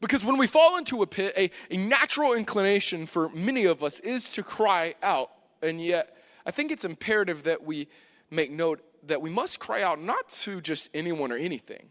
Because 0.00 0.24
when 0.24 0.38
we 0.38 0.46
fall 0.46 0.78
into 0.78 1.02
a 1.02 1.06
pit, 1.06 1.34
a, 1.36 1.50
a 1.70 1.76
natural 1.76 2.32
inclination 2.32 3.06
for 3.06 3.28
many 3.30 3.66
of 3.66 3.84
us 3.84 4.00
is 4.00 4.28
to 4.30 4.42
cry 4.42 4.94
out. 5.02 5.30
And 5.62 5.80
yet, 5.80 6.16
I 6.46 6.50
think 6.50 6.72
it's 6.72 6.84
imperative 6.84 7.42
that 7.44 7.62
we 7.62 7.86
make 8.30 8.50
note 8.50 8.80
that 9.06 9.20
we 9.20 9.30
must 9.30 9.60
cry 9.60 9.82
out 9.82 10.00
not 10.00 10.28
to 10.28 10.60
just 10.60 10.90
anyone 10.94 11.32
or 11.32 11.36
anything, 11.36 11.90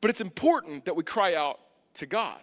but 0.00 0.10
it's 0.10 0.20
important 0.20 0.84
that 0.84 0.96
we 0.96 1.02
cry 1.02 1.34
out 1.34 1.60
to 1.94 2.06
God. 2.06 2.40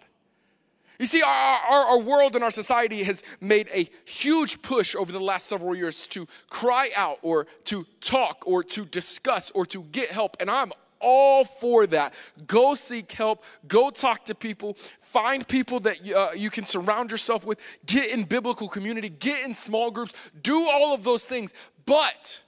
You 1.00 1.06
see, 1.06 1.22
our, 1.22 1.58
our, 1.70 1.84
our, 1.92 1.98
world 1.98 2.34
and 2.34 2.44
our 2.44 2.50
society 2.50 3.02
has 3.04 3.22
made 3.40 3.70
a 3.72 3.88
huge 4.04 4.60
push 4.60 4.94
over 4.94 5.10
the 5.10 5.18
last 5.18 5.46
several 5.46 5.74
years 5.74 6.06
to 6.08 6.26
cry 6.50 6.90
out 6.94 7.18
or 7.22 7.46
to 7.64 7.86
talk 8.02 8.44
or 8.46 8.62
to 8.64 8.84
discuss 8.84 9.50
or 9.52 9.64
to 9.64 9.82
get 9.84 10.10
help. 10.10 10.36
And 10.40 10.50
I'm 10.50 10.72
all 11.00 11.46
for 11.46 11.86
that. 11.86 12.12
Go 12.46 12.74
seek 12.74 13.10
help, 13.12 13.44
go 13.66 13.88
talk 13.88 14.26
to 14.26 14.34
people, 14.34 14.74
find 15.00 15.48
people 15.48 15.80
that 15.80 16.06
uh, 16.12 16.28
you 16.36 16.50
can 16.50 16.66
surround 16.66 17.10
yourself 17.10 17.46
with, 17.46 17.58
get 17.86 18.10
in 18.10 18.24
biblical 18.24 18.68
community, 18.68 19.08
get 19.08 19.42
in 19.42 19.54
small 19.54 19.90
groups, 19.90 20.12
do 20.42 20.68
all 20.68 20.92
of 20.92 21.02
those 21.02 21.24
things. 21.24 21.54
But 21.86 22.42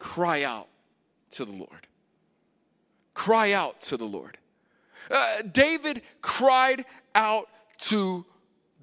cry 0.00 0.42
out 0.42 0.66
to 1.30 1.44
the 1.44 1.52
Lord. 1.52 1.86
Cry 3.14 3.52
out 3.52 3.80
to 3.82 3.96
the 3.96 4.04
Lord. 4.04 4.36
Uh, 5.10 5.42
David 5.42 6.02
cried 6.22 6.84
out 7.14 7.48
to 7.78 8.24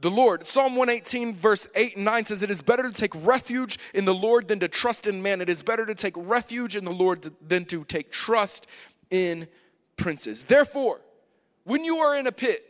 the 0.02 0.12
Lord. 0.12 0.46
Psalm 0.46 0.76
118, 0.76 1.36
verse 1.36 1.68
8 1.76 1.96
and 1.96 2.06
9 2.06 2.26
says, 2.26 2.44
It 2.44 2.52
is 2.52 2.62
better 2.62 2.84
to 2.84 2.92
take 2.92 3.14
refuge 3.26 3.80
in 3.94 4.06
the 4.06 4.14
Lord 4.14 4.48
than 4.48 4.60
to 4.60 4.68
trust 4.68 5.08
in 5.08 5.22
man. 5.22 5.42
It 5.42 5.50
is 5.50 5.64
better 5.64 5.86
to 5.86 5.96
take 5.96 6.14
refuge 6.16 6.76
in 6.76 6.86
the 6.86 6.92
Lord 6.92 7.28
than 7.46 7.66
to 7.66 7.84
take 7.84 8.12
trust 8.12 8.68
in 9.10 9.48
princes. 9.96 10.46
Therefore, 10.46 11.02
when 11.64 11.84
you 11.84 11.98
are 11.98 12.18
in 12.18 12.28
a 12.28 12.32
pit, 12.32 12.64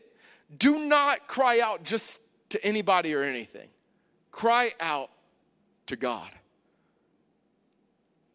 do 0.57 0.85
not 0.85 1.27
cry 1.27 1.59
out 1.59 1.83
just 1.83 2.21
to 2.49 2.63
anybody 2.65 3.13
or 3.13 3.23
anything. 3.23 3.69
Cry 4.31 4.71
out 4.79 5.09
to 5.87 5.95
God. 5.95 6.29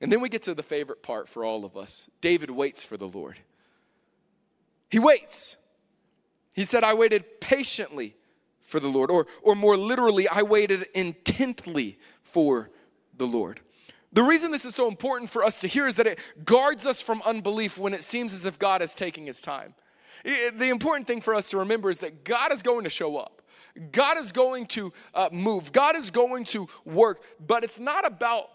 And 0.01 0.13
then 0.13 0.21
we 0.21 0.29
get 0.29 0.43
to 0.43 0.55
the 0.55 0.63
favorite 0.63 1.03
part 1.03 1.29
for 1.29 1.45
all 1.45 1.65
of 1.65 1.77
us 1.77 2.11
David 2.21 2.51
waits 2.51 2.83
for 2.85 2.97
the 2.97 3.07
Lord. 3.07 3.39
He 4.91 4.99
waits. 4.99 5.57
He 6.53 6.65
said, 6.65 6.85
I 6.85 6.95
waited 6.95 7.41
patiently 7.41 8.15
for 8.61 8.81
the 8.81 8.89
Lord. 8.89 9.11
Or, 9.11 9.27
or 9.43 9.55
more 9.55 9.77
literally, 9.77 10.29
I 10.29 10.43
waited 10.43 10.87
intently 10.95 11.99
for 12.23 12.71
the 13.17 13.27
Lord. 13.27 13.61
The 14.13 14.23
reason 14.23 14.51
this 14.51 14.65
is 14.65 14.75
so 14.75 14.89
important 14.89 15.31
for 15.31 15.43
us 15.43 15.61
to 15.61 15.69
hear 15.69 15.87
is 15.87 15.95
that 15.95 16.07
it 16.07 16.19
guards 16.45 16.87
us 16.87 17.01
from 17.01 17.23
unbelief 17.25 17.79
when 17.79 17.95
it 17.95 18.03
seems 18.03 18.35
as 18.35 18.45
if 18.45 18.59
God 18.59 18.83
is 18.83 18.95
taking 18.95 19.27
his 19.27 19.41
time. 19.41 19.75
The 20.25 20.69
important 20.69 21.07
thing 21.07 21.21
for 21.21 21.35
us 21.35 21.51
to 21.51 21.59
remember 21.59 21.91
is 21.91 22.01
that 22.01 22.25
God 22.25 22.53
is 22.53 22.63
going 22.63 22.85
to 22.85 22.91
show 22.91 23.17
up. 23.17 23.43
God 23.91 24.19
is 24.19 24.33
going 24.33 24.67
to 24.67 24.93
uh, 25.15 25.31
move. 25.33 25.73
God 25.73 25.97
is 25.97 26.11
going 26.11 26.45
to 26.47 26.69
work. 26.85 27.25
But 27.45 27.65
it's 27.65 27.81
not 27.81 28.07
about 28.07 28.51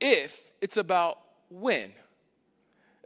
if, 0.00 0.50
it's 0.60 0.78
about 0.78 1.18
when. 1.50 1.92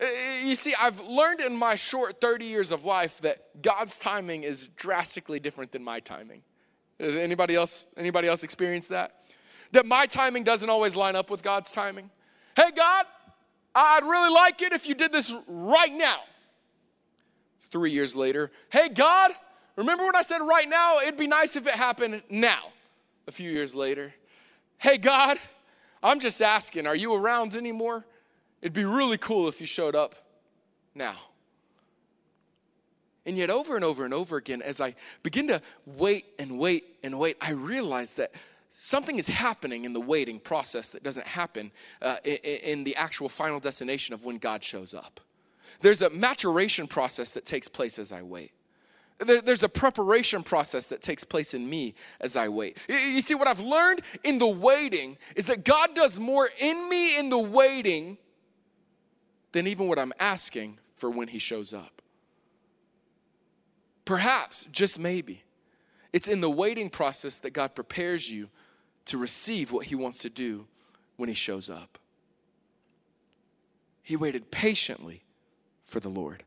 Uh, 0.00 0.06
you 0.42 0.54
see, 0.54 0.74
I've 0.78 1.00
learned 1.00 1.40
in 1.40 1.56
my 1.56 1.74
short 1.74 2.20
30 2.20 2.44
years 2.44 2.70
of 2.70 2.84
life 2.84 3.20
that 3.22 3.62
God's 3.62 3.98
timing 3.98 4.44
is 4.44 4.68
drastically 4.68 5.40
different 5.40 5.72
than 5.72 5.82
my 5.82 6.00
timing. 6.00 6.42
Anybody 7.00 7.54
else, 7.54 7.86
anybody 7.96 8.28
else 8.28 8.42
experience 8.42 8.88
that? 8.88 9.22
That 9.72 9.86
my 9.86 10.06
timing 10.06 10.44
doesn't 10.44 10.70
always 10.70 10.96
line 10.96 11.16
up 11.16 11.30
with 11.30 11.42
God's 11.42 11.70
timing. 11.70 12.10
Hey, 12.56 12.70
God, 12.74 13.06
I'd 13.74 14.02
really 14.02 14.32
like 14.32 14.62
it 14.62 14.72
if 14.72 14.88
you 14.88 14.94
did 14.94 15.12
this 15.12 15.32
right 15.46 15.92
now. 15.92 16.20
Three 17.60 17.92
years 17.92 18.16
later, 18.16 18.50
hey, 18.70 18.88
God, 18.88 19.32
remember 19.76 20.04
when 20.04 20.16
I 20.16 20.22
said 20.22 20.38
right 20.38 20.68
now? 20.68 21.00
It'd 21.00 21.18
be 21.18 21.26
nice 21.26 21.54
if 21.54 21.66
it 21.66 21.74
happened 21.74 22.22
now. 22.30 22.72
A 23.26 23.32
few 23.32 23.50
years 23.50 23.74
later, 23.74 24.14
hey, 24.78 24.96
God, 24.96 25.38
I'm 26.02 26.18
just 26.18 26.40
asking, 26.40 26.86
are 26.86 26.96
you 26.96 27.14
around 27.14 27.56
anymore? 27.56 28.06
It'd 28.60 28.72
be 28.72 28.84
really 28.84 29.18
cool 29.18 29.48
if 29.48 29.60
you 29.60 29.66
showed 29.66 29.94
up 29.94 30.14
now. 30.94 31.16
And 33.24 33.36
yet, 33.36 33.50
over 33.50 33.76
and 33.76 33.84
over 33.84 34.06
and 34.06 34.14
over 34.14 34.38
again, 34.38 34.62
as 34.62 34.80
I 34.80 34.94
begin 35.22 35.48
to 35.48 35.60
wait 35.84 36.24
and 36.38 36.58
wait 36.58 36.96
and 37.02 37.18
wait, 37.18 37.36
I 37.42 37.50
realize 37.50 38.14
that 38.14 38.32
something 38.70 39.18
is 39.18 39.28
happening 39.28 39.84
in 39.84 39.92
the 39.92 40.00
waiting 40.00 40.40
process 40.40 40.90
that 40.90 41.02
doesn't 41.02 41.26
happen 41.26 41.70
uh, 42.00 42.16
in, 42.24 42.84
the 42.84 42.96
actual 42.96 43.28
final 43.28 43.60
destination 43.60 44.14
of 44.14 44.24
when 44.24 44.38
God 44.38 44.64
shows 44.64 44.94
up. 44.94 45.20
There's 45.80 46.00
a 46.00 46.10
maturation 46.10 46.86
process 46.86 47.32
that 47.32 47.44
takes 47.44 47.68
place 47.68 47.98
as 47.98 48.12
I 48.12 48.22
wait. 48.22 48.52
There, 49.18 49.42
there's 49.42 49.62
a 49.62 49.68
preparation 49.68 50.42
process 50.42 50.86
that 50.86 51.02
takes 51.02 51.24
place 51.24 51.52
in 51.52 51.68
me 51.68 51.94
as 52.20 52.36
I 52.36 52.48
wait. 52.48 52.78
You 52.88 53.20
see, 53.20 53.34
what 53.34 53.48
I've 53.48 53.60
learned 53.60 54.02
in 54.24 54.38
the 54.38 54.48
waiting 54.48 55.18
is 55.36 55.46
that 55.46 55.64
God 55.64 55.94
does 55.94 56.18
more 56.18 56.48
in 56.58 56.88
me 56.88 57.18
in 57.18 57.28
the 57.28 57.38
waiting 57.38 58.16
than 59.58 59.66
even 59.66 59.88
what 59.88 59.98
I'm 59.98 60.12
asking 60.20 60.78
for 60.96 61.10
when 61.10 61.26
He 61.26 61.40
shows 61.40 61.74
up. 61.74 62.00
Perhaps, 64.04 64.66
just 64.70 65.00
maybe, 65.00 65.42
it's 66.12 66.28
in 66.28 66.40
the 66.40 66.48
waiting 66.48 66.88
process 66.88 67.38
that 67.40 67.50
God 67.50 67.74
prepares 67.74 68.30
you 68.30 68.50
to 69.06 69.18
receive 69.18 69.72
what 69.72 69.86
He 69.86 69.96
wants 69.96 70.20
to 70.20 70.30
do 70.30 70.68
when 71.16 71.28
He 71.28 71.34
shows 71.34 71.68
up. 71.68 71.98
He 74.00 74.14
waited 74.14 74.52
patiently 74.52 75.24
for 75.84 75.98
the 75.98 76.08
Lord. 76.08 76.44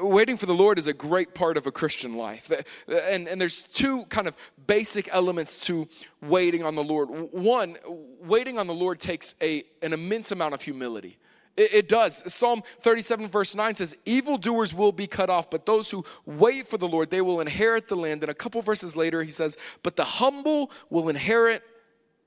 Waiting 0.00 0.36
for 0.36 0.46
the 0.46 0.54
Lord 0.54 0.78
is 0.78 0.86
a 0.86 0.94
great 0.94 1.34
part 1.34 1.56
of 1.56 1.66
a 1.66 1.72
Christian 1.72 2.14
life. 2.14 2.52
And, 2.88 3.26
and 3.26 3.40
there's 3.40 3.64
two 3.64 4.04
kind 4.04 4.28
of 4.28 4.36
basic 4.68 5.12
elements 5.12 5.66
to 5.66 5.88
waiting 6.22 6.62
on 6.62 6.76
the 6.76 6.84
Lord. 6.84 7.08
One, 7.32 7.76
waiting 8.22 8.56
on 8.56 8.68
the 8.68 8.72
Lord 8.72 9.00
takes 9.00 9.34
a, 9.42 9.64
an 9.82 9.92
immense 9.92 10.30
amount 10.30 10.54
of 10.54 10.62
humility. 10.62 11.18
It, 11.60 11.74
it 11.74 11.88
does. 11.90 12.32
Psalm 12.32 12.62
37, 12.80 13.28
verse 13.28 13.54
9 13.54 13.74
says, 13.74 13.94
Evildoers 14.06 14.72
will 14.72 14.92
be 14.92 15.06
cut 15.06 15.28
off, 15.28 15.50
but 15.50 15.66
those 15.66 15.90
who 15.90 16.04
wait 16.24 16.66
for 16.66 16.78
the 16.78 16.88
Lord, 16.88 17.10
they 17.10 17.20
will 17.20 17.40
inherit 17.40 17.88
the 17.88 17.96
land. 17.96 18.22
And 18.22 18.30
a 18.30 18.34
couple 18.34 18.62
verses 18.62 18.96
later, 18.96 19.22
he 19.22 19.30
says, 19.30 19.58
But 19.82 19.96
the 19.96 20.04
humble 20.04 20.70
will 20.88 21.10
inherit 21.10 21.62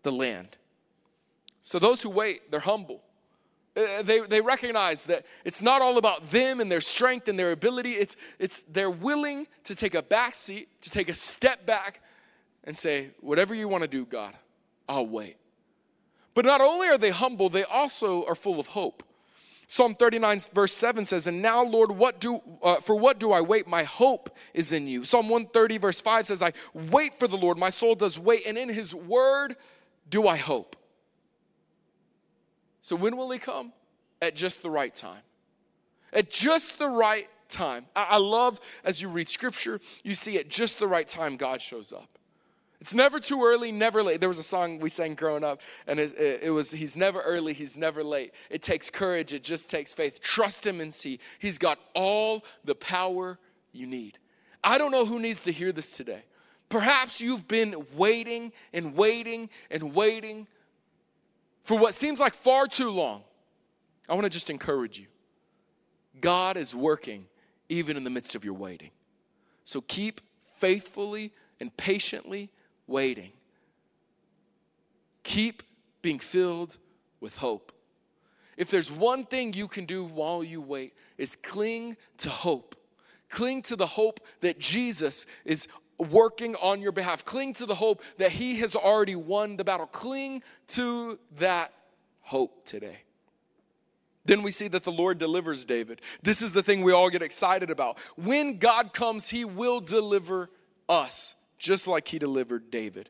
the 0.03 0.11
land. 0.11 0.57
So 1.63 1.79
those 1.79 2.03
who 2.03 2.11
wait, 2.11 2.51
they're 2.51 2.59
humble. 2.59 3.01
Uh, 3.75 4.03
they, 4.03 4.19
they 4.19 4.39
recognize 4.39 5.07
that 5.07 5.25
it's 5.45 5.63
not 5.63 5.81
all 5.81 5.97
about 5.97 6.25
them 6.25 6.59
and 6.59 6.71
their 6.71 6.81
strength 6.81 7.27
and 7.27 7.39
their 7.39 7.53
ability. 7.53 7.93
It's, 7.93 8.15
it's 8.37 8.61
they're 8.63 8.91
willing 8.91 9.47
to 9.63 9.73
take 9.73 9.95
a 9.95 10.03
back 10.03 10.35
seat, 10.35 10.69
to 10.81 10.91
take 10.91 11.09
a 11.09 11.13
step 11.13 11.65
back 11.65 12.01
and 12.65 12.77
say, 12.77 13.09
whatever 13.19 13.55
you 13.55 13.67
want 13.67 13.81
to 13.81 13.89
do, 13.89 14.05
God, 14.05 14.35
I'll 14.87 15.07
wait. 15.07 15.37
But 16.35 16.45
not 16.45 16.61
only 16.61 16.87
are 16.87 16.99
they 16.99 17.09
humble, 17.09 17.49
they 17.49 17.63
also 17.63 18.27
are 18.27 18.35
full 18.35 18.59
of 18.59 18.67
hope. 18.67 19.01
Psalm 19.67 19.95
39 19.95 20.41
verse 20.53 20.73
7 20.73 21.05
says, 21.05 21.27
"And 21.27 21.41
now, 21.41 21.63
Lord, 21.63 21.91
what 21.91 22.19
do 22.19 22.41
uh, 22.61 22.75
for 22.75 22.95
what 22.95 23.19
do 23.19 23.31
I 23.31 23.41
wait? 23.41 23.67
My 23.67 23.83
hope 23.83 24.37
is 24.53 24.71
in 24.71 24.87
you." 24.87 25.05
Psalm 25.05 25.29
130 25.29 25.77
verse 25.77 26.01
5 26.01 26.27
says, 26.27 26.41
"I 26.41 26.53
wait 26.73 27.17
for 27.17 27.27
the 27.27 27.37
Lord. 27.37 27.57
My 27.57 27.69
soul 27.69 27.95
does 27.95 28.19
wait, 28.19 28.45
and 28.45 28.57
in 28.57 28.69
his 28.69 28.93
word 28.93 29.55
do 30.09 30.27
I 30.27 30.37
hope? 30.37 30.75
So 32.81 32.95
when 32.95 33.15
will 33.17 33.31
he 33.31 33.39
come? 33.39 33.73
At 34.21 34.35
just 34.35 34.61
the 34.61 34.69
right 34.69 34.93
time. 34.93 35.21
At 36.11 36.29
just 36.29 36.77
the 36.77 36.89
right 36.89 37.27
time. 37.49 37.85
I, 37.95 38.17
love 38.17 38.59
as 38.83 39.01
you 39.01 39.07
read 39.07 39.29
scripture, 39.29 39.79
you 40.03 40.15
see 40.15 40.37
at 40.37 40.49
just 40.49 40.79
the 40.79 40.87
right 40.87 41.07
time 41.07 41.37
God 41.37 41.61
shows 41.61 41.93
up. 41.93 42.19
It's 42.83 42.93
never 42.93 43.21
too 43.21 43.45
early, 43.45 43.71
never 43.71 44.03
late. 44.03 44.19
There 44.19 44.27
was 44.27 44.39
a 44.39 44.43
song 44.43 44.79
we 44.79 44.89
sang 44.89 45.15
growing 45.15 45.45
up, 45.45 45.61
and 45.87 46.01
it, 46.01 46.13
it, 46.19 46.49
was 46.49 46.69
He's 46.69 46.97
never 46.97 47.21
early, 47.21 47.53
He's 47.53 47.77
never 47.77 48.03
late. 48.03 48.33
It 48.49 48.61
takes 48.61 48.89
courage, 48.89 49.31
it 49.31 49.41
just 49.41 49.71
takes 49.71 49.93
faith. 49.93 50.19
Trust 50.19 50.67
Him 50.67 50.81
and 50.81 50.93
see. 50.93 51.19
He's 51.39 51.57
got 51.57 51.79
all 51.93 52.43
the 52.65 52.75
power 52.75 53.39
you 53.71 53.87
need. 53.87 54.19
I 54.65 54.77
don't 54.77 54.91
know 54.91 55.05
who 55.05 55.21
needs 55.21 55.43
to 55.43 55.53
hear 55.53 55.71
this 55.71 55.95
today. 55.95 56.25
Perhaps 56.67 57.21
you've 57.21 57.47
been 57.47 57.85
waiting 57.95 58.51
and 58.73 58.97
waiting 58.97 59.49
and 59.71 59.95
waiting 59.95 60.45
for 61.61 61.79
what 61.79 61.93
seems 61.93 62.19
like 62.19 62.33
far 62.33 62.67
too 62.67 62.89
long. 62.89 63.23
I 64.09 64.13
want 64.13 64.25
to 64.25 64.29
just 64.29 64.49
encourage 64.49 64.99
you. 64.99 65.07
God 66.19 66.57
is 66.57 66.75
working 66.75 67.27
even 67.69 67.95
in 67.95 68.03
the 68.03 68.09
midst 68.09 68.35
of 68.35 68.43
your 68.43 68.55
waiting. 68.55 68.91
So 69.63 69.79
keep 69.79 70.19
faithfully 70.57 71.31
and 71.61 71.75
patiently 71.77 72.51
waiting. 72.87 73.31
Keep 75.23 75.63
being 76.01 76.19
filled 76.19 76.77
with 77.19 77.37
hope. 77.37 77.71
If 78.57 78.69
there's 78.69 78.91
one 78.91 79.25
thing 79.25 79.53
you 79.53 79.67
can 79.67 79.85
do 79.85 80.03
while 80.03 80.43
you 80.43 80.61
wait, 80.61 80.93
is 81.17 81.35
cling 81.35 81.97
to 82.17 82.29
hope. 82.29 82.75
Cling 83.29 83.63
to 83.63 83.75
the 83.75 83.87
hope 83.87 84.19
that 84.41 84.59
Jesus 84.59 85.25
is 85.43 85.67
working 85.97 86.55
on 86.55 86.81
your 86.81 86.91
behalf. 86.91 87.25
Cling 87.25 87.53
to 87.53 87.65
the 87.65 87.75
hope 87.75 88.03
that 88.17 88.31
He 88.31 88.57
has 88.57 88.75
already 88.75 89.15
won 89.15 89.57
the 89.57 89.63
battle. 89.63 89.87
Cling 89.87 90.43
to 90.67 91.19
that 91.39 91.73
hope 92.21 92.65
today. 92.65 92.99
Then 94.25 94.41
we 94.41 94.51
see 94.51 94.67
that 94.69 94.83
the 94.83 94.91
Lord 94.91 95.17
delivers 95.17 95.65
David. 95.65 96.01
This 96.21 96.41
is 96.41 96.53
the 96.53 96.63
thing 96.63 96.81
we 96.81 96.93
all 96.93 97.09
get 97.09 97.21
excited 97.21 97.69
about. 97.69 97.99
When 98.15 98.57
God 98.57 98.93
comes, 98.93 99.29
He 99.29 99.45
will 99.45 99.81
deliver 99.81 100.49
us, 100.87 101.35
just 101.63 101.87
like 101.87 102.07
He 102.07 102.19
delivered 102.19 102.69
David. 102.69 103.09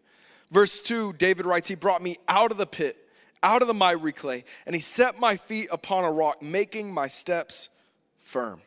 Verse 0.51 0.81
2, 0.81 1.13
David 1.13 1.45
writes, 1.45 1.67
He 1.67 1.75
brought 1.75 2.01
me 2.01 2.17
out 2.27 2.51
of 2.51 2.57
the 2.57 2.67
pit, 2.67 2.97
out 3.41 3.61
of 3.61 3.67
the 3.67 3.73
miry 3.73 4.13
clay, 4.13 4.45
and 4.65 4.75
He 4.75 4.79
set 4.79 5.19
my 5.19 5.35
feet 5.35 5.67
upon 5.71 6.05
a 6.05 6.11
rock, 6.11 6.41
making 6.41 6.93
my 6.93 7.07
steps 7.07 7.69
firm. 8.17 8.61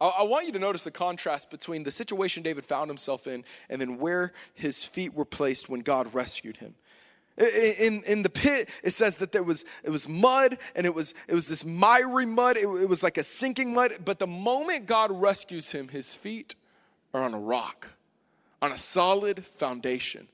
I 0.00 0.22
want 0.22 0.46
you 0.46 0.52
to 0.52 0.60
notice 0.60 0.84
the 0.84 0.92
contrast 0.92 1.50
between 1.50 1.82
the 1.82 1.90
situation 1.90 2.44
David 2.44 2.64
found 2.64 2.88
himself 2.88 3.26
in 3.26 3.44
and 3.68 3.80
then 3.80 3.98
where 3.98 4.32
his 4.54 4.84
feet 4.84 5.12
were 5.12 5.24
placed 5.24 5.68
when 5.68 5.80
God 5.80 6.14
rescued 6.14 6.58
him. 6.58 6.76
In, 7.36 8.02
in 8.06 8.22
the 8.22 8.30
pit, 8.30 8.68
it 8.84 8.90
says 8.90 9.16
that 9.16 9.32
there 9.32 9.42
was 9.42 9.64
it 9.84 9.90
was 9.90 10.08
mud 10.08 10.58
and 10.76 10.86
it 10.86 10.94
was 10.94 11.14
it 11.28 11.34
was 11.34 11.46
this 11.46 11.64
miry 11.64 12.26
mud. 12.26 12.56
It, 12.56 12.66
it 12.66 12.88
was 12.88 13.02
like 13.02 13.18
a 13.18 13.24
sinking 13.24 13.74
mud. 13.74 13.92
But 14.04 14.18
the 14.20 14.26
moment 14.26 14.86
God 14.86 15.10
rescues 15.12 15.72
him, 15.72 15.88
his 15.88 16.14
feet 16.14 16.54
are 17.14 17.22
on 17.22 17.34
a 17.34 17.38
rock, 17.38 17.94
on 18.60 18.72
a 18.72 18.78
solid 18.78 19.44
foundation. 19.44 20.28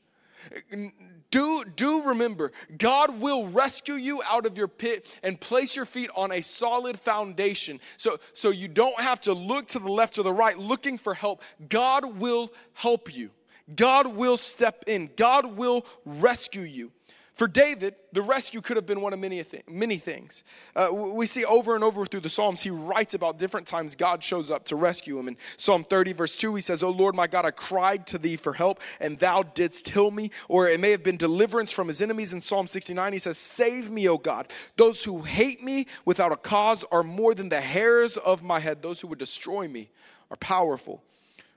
Do, 1.30 1.64
do 1.64 2.02
remember, 2.04 2.52
God 2.78 3.20
will 3.20 3.48
rescue 3.48 3.94
you 3.94 4.22
out 4.28 4.46
of 4.46 4.56
your 4.56 4.68
pit 4.68 5.18
and 5.22 5.40
place 5.40 5.74
your 5.74 5.84
feet 5.84 6.10
on 6.14 6.30
a 6.30 6.42
solid 6.42 6.98
foundation. 6.98 7.80
So, 7.96 8.18
so 8.34 8.50
you 8.50 8.68
don't 8.68 9.00
have 9.00 9.20
to 9.22 9.32
look 9.32 9.66
to 9.68 9.78
the 9.78 9.90
left 9.90 10.18
or 10.18 10.22
the 10.22 10.32
right 10.32 10.56
looking 10.56 10.96
for 10.96 11.14
help. 11.14 11.42
God 11.68 12.18
will 12.18 12.52
help 12.74 13.16
you. 13.16 13.30
God 13.74 14.14
will 14.14 14.36
step 14.36 14.84
in. 14.86 15.10
God 15.16 15.56
will 15.56 15.86
rescue 16.04 16.62
you. 16.62 16.92
For 17.34 17.48
David, 17.48 17.96
the 18.12 18.22
rescue 18.22 18.60
could 18.60 18.76
have 18.76 18.86
been 18.86 19.00
one 19.00 19.12
of 19.12 19.18
many, 19.18 19.42
many 19.68 19.96
things. 19.96 20.44
Uh, 20.76 20.88
we 20.92 21.26
see 21.26 21.44
over 21.44 21.74
and 21.74 21.82
over 21.82 22.04
through 22.06 22.20
the 22.20 22.28
Psalms, 22.28 22.60
he 22.60 22.70
writes 22.70 23.14
about 23.14 23.40
different 23.40 23.66
times 23.66 23.96
God 23.96 24.22
shows 24.22 24.52
up 24.52 24.64
to 24.66 24.76
rescue 24.76 25.18
him. 25.18 25.26
In 25.26 25.36
Psalm 25.56 25.82
30, 25.82 26.12
verse 26.12 26.36
2, 26.36 26.54
he 26.54 26.60
says, 26.60 26.84
Oh 26.84 26.90
Lord, 26.90 27.16
my 27.16 27.26
God, 27.26 27.44
I 27.44 27.50
cried 27.50 28.06
to 28.08 28.18
thee 28.18 28.36
for 28.36 28.52
help, 28.52 28.82
and 29.00 29.18
thou 29.18 29.42
didst 29.42 29.88
heal 29.88 30.12
me. 30.12 30.30
Or 30.48 30.68
it 30.68 30.78
may 30.78 30.92
have 30.92 31.02
been 31.02 31.16
deliverance 31.16 31.72
from 31.72 31.88
his 31.88 32.00
enemies. 32.00 32.32
In 32.32 32.40
Psalm 32.40 32.68
69, 32.68 33.12
he 33.12 33.18
says, 33.18 33.36
Save 33.36 33.90
me, 33.90 34.08
O 34.08 34.16
God. 34.16 34.52
Those 34.76 35.02
who 35.02 35.22
hate 35.22 35.60
me 35.60 35.88
without 36.04 36.30
a 36.30 36.36
cause 36.36 36.84
are 36.92 37.02
more 37.02 37.34
than 37.34 37.48
the 37.48 37.60
hairs 37.60 38.16
of 38.16 38.44
my 38.44 38.60
head. 38.60 38.80
Those 38.80 39.00
who 39.00 39.08
would 39.08 39.18
destroy 39.18 39.66
me 39.66 39.90
are 40.30 40.36
powerful. 40.36 41.02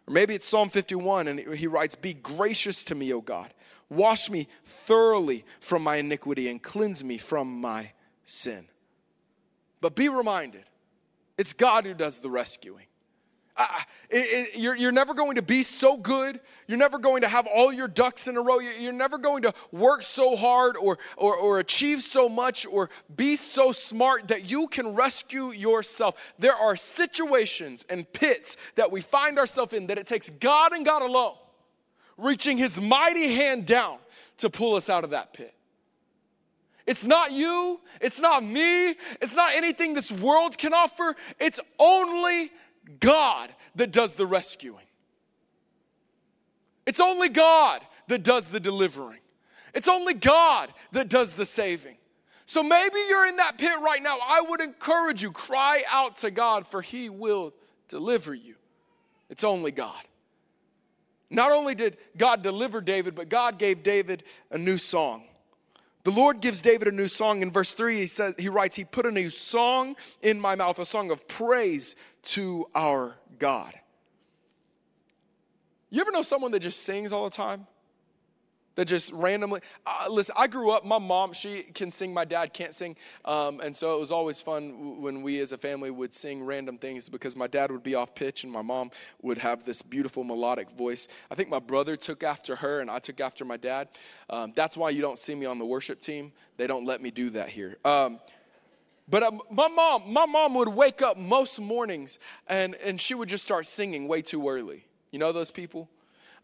Or 0.07 0.13
maybe 0.13 0.33
it's 0.33 0.47
Psalm 0.47 0.69
51, 0.69 1.27
and 1.27 1.39
he 1.53 1.67
writes, 1.67 1.93
Be 1.93 2.15
gracious 2.15 2.83
to 2.85 2.95
me, 2.95 3.13
O 3.13 3.21
God 3.21 3.53
Wash 3.89 4.29
me 4.29 4.47
thoroughly 4.63 5.45
from 5.59 5.83
my 5.83 5.97
iniquity 5.97 6.49
and 6.49 6.61
cleanse 6.61 7.03
me 7.03 7.17
from 7.17 7.61
my 7.61 7.91
sin. 8.23 8.67
But 9.79 9.95
be 9.95 10.09
reminded, 10.09 10.63
it's 11.37 11.53
God 11.53 11.85
who 11.85 11.93
does 11.93 12.19
the 12.19 12.29
rescuing. 12.29 12.85
Uh, 13.55 13.65
it, 14.09 14.53
it, 14.55 14.59
you're, 14.59 14.75
you're 14.75 14.91
never 14.91 15.15
going 15.15 15.35
to 15.35 15.41
be 15.41 15.63
so 15.63 15.97
good. 15.97 16.39
You're 16.67 16.77
never 16.77 16.99
going 16.99 17.23
to 17.23 17.27
have 17.27 17.47
all 17.47 17.73
your 17.73 17.87
ducks 17.87 18.27
in 18.27 18.37
a 18.37 18.41
row. 18.41 18.59
You're, 18.59 18.93
never 18.93 19.17
going 19.17 19.41
to 19.43 19.53
work 19.71 20.03
so 20.03 20.35
hard 20.35 20.77
or, 20.77 20.99
or, 21.15 21.35
or 21.35 21.59
achieve 21.59 22.03
so 22.03 22.29
much 22.29 22.67
or 22.67 22.91
be 23.15 23.35
so 23.35 23.71
smart 23.71 24.27
that 24.27 24.49
you 24.51 24.67
can 24.67 24.93
rescue 24.93 25.51
yourself. 25.51 26.35
There 26.37 26.53
are 26.53 26.75
situations 26.75 27.83
and 27.89 28.11
pits 28.13 28.57
that 28.75 28.91
we 28.91 29.01
find 29.01 29.39
ourselves 29.39 29.73
in 29.73 29.87
that 29.87 29.97
it 29.97 30.05
takes 30.05 30.29
God 30.29 30.73
and 30.73 30.85
God 30.85 31.01
alone 31.01 31.35
reaching 32.17 32.57
his 32.57 32.79
mighty 32.79 33.35
hand 33.35 33.65
down 33.65 33.97
to 34.37 34.49
pull 34.49 34.75
us 34.75 34.89
out 34.89 35.03
of 35.03 35.11
that 35.11 35.33
pit. 35.33 35.53
It's 36.85 37.05
not 37.05 37.31
you, 37.31 37.81
it's 37.99 38.19
not 38.19 38.43
me, 38.43 38.95
it's 39.21 39.35
not 39.35 39.53
anything 39.55 39.93
this 39.93 40.11
world 40.11 40.57
can 40.57 40.73
offer. 40.73 41.15
It's 41.39 41.59
only 41.77 42.49
God 42.99 43.49
that 43.75 43.91
does 43.91 44.13
the 44.13 44.25
rescuing. 44.25 44.85
It's 46.85 47.01
only 47.01 47.27
God 47.27 47.81
that 48.07 48.23
does 48.23 48.49
the 48.49 48.61
delivering. 48.61 49.19
It's 49.73 49.89
only 49.89 50.13
God 50.13 50.69
that 50.93 51.09
does 51.09 51.35
the 51.35 51.45
saving. 51.45 51.97
So 52.45 52.63
maybe 52.63 52.95
you're 53.09 53.27
in 53.27 53.35
that 53.35 53.57
pit 53.57 53.73
right 53.81 54.01
now. 54.01 54.17
I 54.23 54.41
would 54.47 54.61
encourage 54.61 55.21
you, 55.21 55.31
cry 55.33 55.83
out 55.91 56.15
to 56.17 56.31
God, 56.31 56.65
for 56.65 56.81
He 56.81 57.09
will 57.09 57.53
deliver 57.89 58.33
you. 58.33 58.55
It's 59.29 59.43
only 59.43 59.71
God. 59.71 60.01
Not 61.29 61.51
only 61.51 61.75
did 61.75 61.97
God 62.17 62.41
deliver 62.41 62.81
David, 62.81 63.15
but 63.15 63.29
God 63.29 63.59
gave 63.59 63.83
David 63.83 64.23
a 64.51 64.57
new 64.57 64.77
song. 64.77 65.23
The 66.03 66.11
Lord 66.11 66.39
gives 66.39 66.61
David 66.61 66.87
a 66.87 66.91
new 66.91 67.09
song. 67.09 67.41
In 67.41 67.51
verse 67.51 67.73
3, 67.73 67.97
he 67.97 68.07
says, 68.07 68.33
he 68.39 68.47
writes, 68.47 68.77
He 68.77 68.85
put 68.85 69.05
a 69.05 69.11
new 69.11 69.29
song 69.29 69.97
in 70.21 70.39
my 70.39 70.55
mouth, 70.55 70.79
a 70.79 70.85
song 70.85 71.11
of 71.11 71.27
praise 71.27 71.97
to 72.23 72.65
our 72.73 73.17
God. 73.39 73.73
You 75.89 76.01
ever 76.01 76.11
know 76.11 76.21
someone 76.21 76.51
that 76.51 76.59
just 76.59 76.83
sings 76.83 77.11
all 77.11 77.25
the 77.25 77.35
time? 77.35 77.67
That 78.77 78.85
just 78.85 79.11
randomly 79.11 79.59
uh, 79.85 80.07
listen 80.09 80.33
i 80.37 80.47
grew 80.47 80.71
up 80.71 80.85
my 80.85 80.97
mom 80.97 81.33
she 81.33 81.63
can 81.63 81.91
sing 81.91 82.13
my 82.13 82.23
dad 82.23 82.53
can't 82.53 82.73
sing. 82.73 82.95
Um, 83.25 83.59
and 83.61 83.75
so 83.75 83.95
it 83.95 83.99
was 83.99 84.11
always 84.11 84.41
fun 84.41 85.01
when 85.01 85.21
we 85.21 85.39
as 85.39 85.51
a 85.51 85.57
family 85.57 85.91
would 85.91 86.13
sing 86.13 86.43
random 86.43 86.77
things 86.77 87.09
because 87.09 87.35
my 87.35 87.47
dad 87.47 87.71
would 87.71 87.83
be 87.83 87.95
off 87.95 88.15
pitch 88.15 88.43
and 88.43 88.51
my 88.51 88.61
mom 88.61 88.91
would 89.21 89.37
have 89.39 89.63
this 89.63 89.81
beautiful 89.81 90.23
melodic 90.23 90.71
voice. 90.71 91.07
I 91.29 91.35
think 91.35 91.49
my 91.49 91.59
brother 91.59 91.95
took 91.95 92.23
after 92.23 92.55
her 92.57 92.79
and 92.79 92.89
i 92.89 92.99
took 92.99 93.19
after 93.19 93.45
my 93.45 93.57
dad. 93.57 93.89
Um, 94.29 94.53
that's 94.55 94.77
why 94.77 94.89
you 94.89 95.01
don't 95.01 95.19
see 95.19 95.35
me 95.35 95.45
on 95.45 95.59
the 95.59 95.65
worship 95.65 95.99
team. 95.99 96.31
They 96.57 96.67
don't 96.67 96.85
let 96.85 97.01
me 97.01 97.11
do 97.11 97.29
that 97.31 97.49
here. 97.49 97.77
Um, 97.83 98.19
but 99.09 99.23
uh, 99.23 99.31
my 99.51 99.67
mom 99.67 100.11
my 100.11 100.25
mom 100.25 100.53
would 100.55 100.69
wake 100.69 101.01
up 101.01 101.17
most 101.17 101.59
mornings 101.59 102.19
and, 102.47 102.75
and 102.75 102.99
she 102.99 103.13
would 103.13 103.29
just 103.29 103.43
start 103.43 103.65
singing 103.65 104.07
way 104.07 104.21
too 104.21 104.47
early. 104.47 104.85
You 105.11 105.19
know 105.19 105.31
those 105.31 105.51
people 105.51 105.89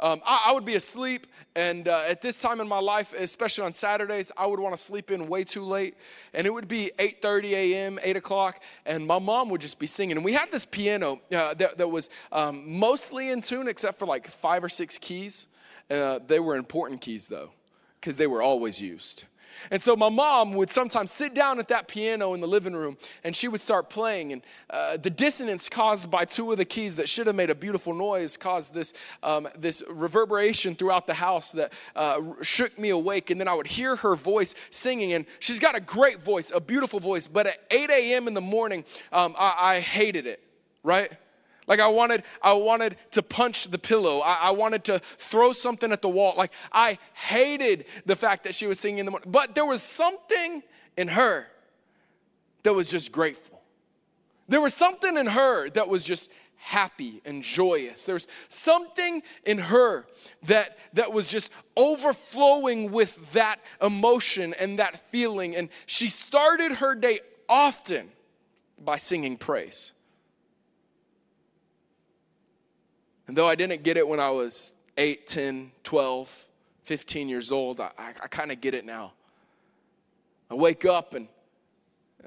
um, 0.04 0.22
I, 0.26 0.48
I, 0.50 0.54
would 0.54 0.66
be 0.66 0.76
asleep, 0.76 1.28
and 1.56 1.88
uh, 1.88 2.04
at 2.10 2.22
this 2.22 2.42
time 2.42 2.60
in 2.60 2.68
my 2.68 2.80
life, 2.80 3.14
especially 3.18 3.64
on 3.64 3.72
Saturdays, 3.72 4.34
I 4.38 4.46
would 4.46 4.60
want 4.60 4.76
to 4.76 4.82
sleep 4.82 5.10
in 5.12 5.30
way 5.30 5.46
too 5.46 5.64
late, 5.64 5.96
and 6.34 6.46
it 6.46 6.54
would 6.54 6.68
be 6.68 6.92
8:30 6.98 7.52
a.m., 7.54 8.00
8 8.04 8.18
o'clock, 8.18 8.62
and 8.86 9.08
my 9.08 9.18
mom 9.18 9.50
would 9.50 9.62
just 9.62 9.80
be 9.80 9.88
singing. 9.88 10.18
And 10.18 10.26
we 10.26 10.34
had 10.34 10.52
this 10.52 10.66
piano 10.66 11.22
uh, 11.34 11.54
that, 11.54 11.78
that, 11.78 11.88
was 11.88 12.10
um, 12.34 12.78
mostly 12.78 13.30
in 13.30 13.42
tune, 13.42 13.70
except 13.70 13.98
for 13.98 14.06
like 14.06 14.28
five 14.28 14.62
or 14.62 14.70
six 14.70 14.98
keys. 14.98 15.48
Uh, 15.90 16.20
they 16.28 16.42
were 16.42 16.58
important 16.58 17.00
keys 17.00 17.30
though, 17.30 17.52
because 18.02 18.18
they 18.18 18.28
were 18.28 18.42
always 18.42 18.82
used. 18.82 19.24
And 19.72 19.82
so 19.82 19.96
my 19.96 20.10
mom 20.10 20.54
would 20.54 20.70
sometimes 20.70 21.12
sit 21.12 21.34
down 21.34 21.60
at 21.60 21.68
that 21.70 21.88
piano 21.88 22.34
in 22.34 22.42
the 22.42 22.48
living 22.48 22.74
room 22.74 22.98
and 23.24 23.36
she 23.36 23.48
would 23.48 23.62
start 23.62 23.90
playing. 23.90 24.34
And 24.34 24.42
uh, 24.70 24.98
the 24.98 25.10
dissonance 25.10 25.70
caused 25.70 26.10
by 26.10 26.26
two 26.26 26.52
of 26.52 26.58
the 26.58 26.66
keys 26.66 26.96
that 26.96 27.10
should 27.10 27.28
have 27.28 27.36
made 27.36 27.50
a 27.50 27.56
beautiful 27.56 27.94
noise 27.94 28.38
caused 28.38 28.74
this, 28.74 28.94
um, 29.22 29.48
this 29.58 29.84
reverberation 29.90 30.76
throughout 30.76 31.08
the 31.08 31.14
house 31.14 31.52
that 31.54 31.74
uh, 31.96 32.22
shook 32.42 32.78
me 32.78 32.90
awake. 32.90 33.30
And 33.30 33.40
then 33.40 33.48
I 33.48 33.54
would 33.54 33.68
hear 33.68 33.96
her 33.98 34.16
voice 34.16 34.56
singing. 34.72 35.14
And 35.14 35.26
she's 35.40 35.60
got 35.60 35.76
a 35.76 35.82
great 35.82 36.22
voice, 36.22 36.52
a 36.54 36.62
beautiful 36.62 37.00
voice. 37.00 37.28
But 37.28 37.48
at 37.48 37.58
8 37.72 37.90
a.m. 37.90 38.28
in 38.28 38.34
the 38.34 38.42
morning, 38.42 38.84
um, 39.12 39.36
I, 39.38 39.54
I 39.58 39.80
hated 39.80 40.28
it, 40.28 40.42
right? 40.84 41.12
Like 41.68 41.80
I 41.80 41.88
wanted, 41.88 42.24
I 42.42 42.54
wanted 42.54 42.98
to 43.12 43.22
punch 43.22 43.70
the 43.70 43.78
pillow. 43.78 44.20
I, 44.20 44.40
I, 44.42 44.52
wanted 44.52 44.84
to 44.86 45.00
throw 45.00 45.54
something 45.54 45.92
at 45.92 46.02
the 46.02 46.10
wall. 46.10 46.34
Like 46.38 46.54
I 46.72 46.98
hated 47.14 47.86
the 48.06 48.16
fact 48.16 48.44
that 48.44 48.56
she 48.56 48.68
was 48.68 48.80
singing 48.80 49.00
in 49.00 49.06
the 49.06 49.12
morning. 49.12 49.32
But 49.32 49.56
there 49.56 49.66
was 49.66 49.82
something 49.82 50.62
in 50.98 51.08
her 51.10 51.48
that 52.64 52.74
was 52.74 52.90
just 52.90 53.12
grateful. 53.12 53.62
There 54.48 54.62
was 54.62 54.74
something 54.74 55.18
in 55.18 55.28
her 55.28 55.70
that 55.72 55.88
was 55.88 56.04
just 56.04 56.32
happy 56.58 57.22
and 57.26 57.44
joyous. 57.44 58.06
There's 58.06 58.28
something 58.48 59.22
in 59.46 59.58
her 59.58 60.06
that, 60.44 60.78
that 60.94 61.12
was 61.12 61.28
just 61.28 61.52
overflowing 61.76 62.92
with 62.92 63.34
that 63.34 63.58
emotion 63.82 64.54
and 64.60 64.80
that 64.80 65.12
feeling. 65.12 65.56
And 65.56 65.70
she 65.86 66.10
started 66.10 66.74
her 66.74 66.96
day 66.96 67.20
often 67.50 68.10
by 68.80 68.98
singing 68.98 69.38
praise. 69.38 69.94
And 73.28 73.38
though 73.38 73.48
I 73.48 73.56
didn't 73.56 73.84
get 73.84 73.98
it 73.98 74.08
when 74.08 74.20
I 74.20 74.30
was 74.30 74.74
8, 74.98 75.28
10, 75.28 75.72
12, 75.84 76.48
15 76.84 77.30
years 77.30 77.52
old, 77.52 77.80
I, 77.80 77.92
I, 77.98 78.10
I 78.24 78.28
kind 78.28 78.52
of 78.52 78.62
get 78.62 78.74
it 78.74 78.86
now. 78.86 79.14
I 80.52 80.56
wake 80.56 80.86
up 80.86 81.14
and 81.14 81.28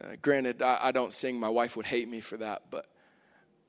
uh, 0.02 0.16
granted, 0.20 0.62
I, 0.62 0.78
I, 0.82 0.92
don't 0.92 1.12
sing. 1.12 1.38
My 1.38 1.48
wife 1.48 1.76
would 1.76 1.86
hate 1.86 2.08
me 2.08 2.20
for 2.20 2.36
that, 2.38 2.62
but 2.70 2.86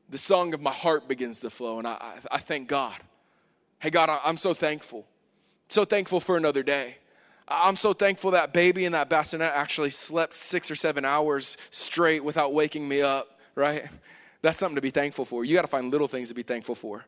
the 0.09 0.17
song 0.17 0.53
of 0.53 0.61
my 0.61 0.71
heart 0.71 1.07
begins 1.07 1.41
to 1.41 1.49
flow, 1.49 1.77
and 1.77 1.87
I, 1.87 1.93
I, 1.93 2.13
I 2.31 2.37
thank 2.37 2.67
God. 2.67 2.95
Hey, 3.79 3.89
God, 3.89 4.09
I, 4.09 4.19
I'm 4.25 4.37
so 4.37 4.53
thankful. 4.53 5.05
So 5.69 5.85
thankful 5.85 6.19
for 6.19 6.35
another 6.37 6.63
day. 6.63 6.97
I'm 7.47 7.77
so 7.77 7.93
thankful 7.93 8.31
that 8.31 8.53
baby 8.53 8.83
in 8.83 8.91
that 8.91 9.09
bassinet 9.09 9.51
actually 9.53 9.89
slept 9.89 10.33
six 10.33 10.69
or 10.69 10.75
seven 10.75 11.05
hours 11.05 11.57
straight 11.71 12.23
without 12.23 12.53
waking 12.53 12.87
me 12.87 13.01
up, 13.01 13.39
right? 13.55 13.85
That's 14.41 14.57
something 14.57 14.75
to 14.75 14.81
be 14.81 14.91
thankful 14.91 15.25
for. 15.25 15.45
You 15.45 15.55
got 15.55 15.61
to 15.61 15.67
find 15.67 15.91
little 15.91 16.07
things 16.07 16.29
to 16.29 16.35
be 16.35 16.43
thankful 16.43 16.75
for. 16.75 17.05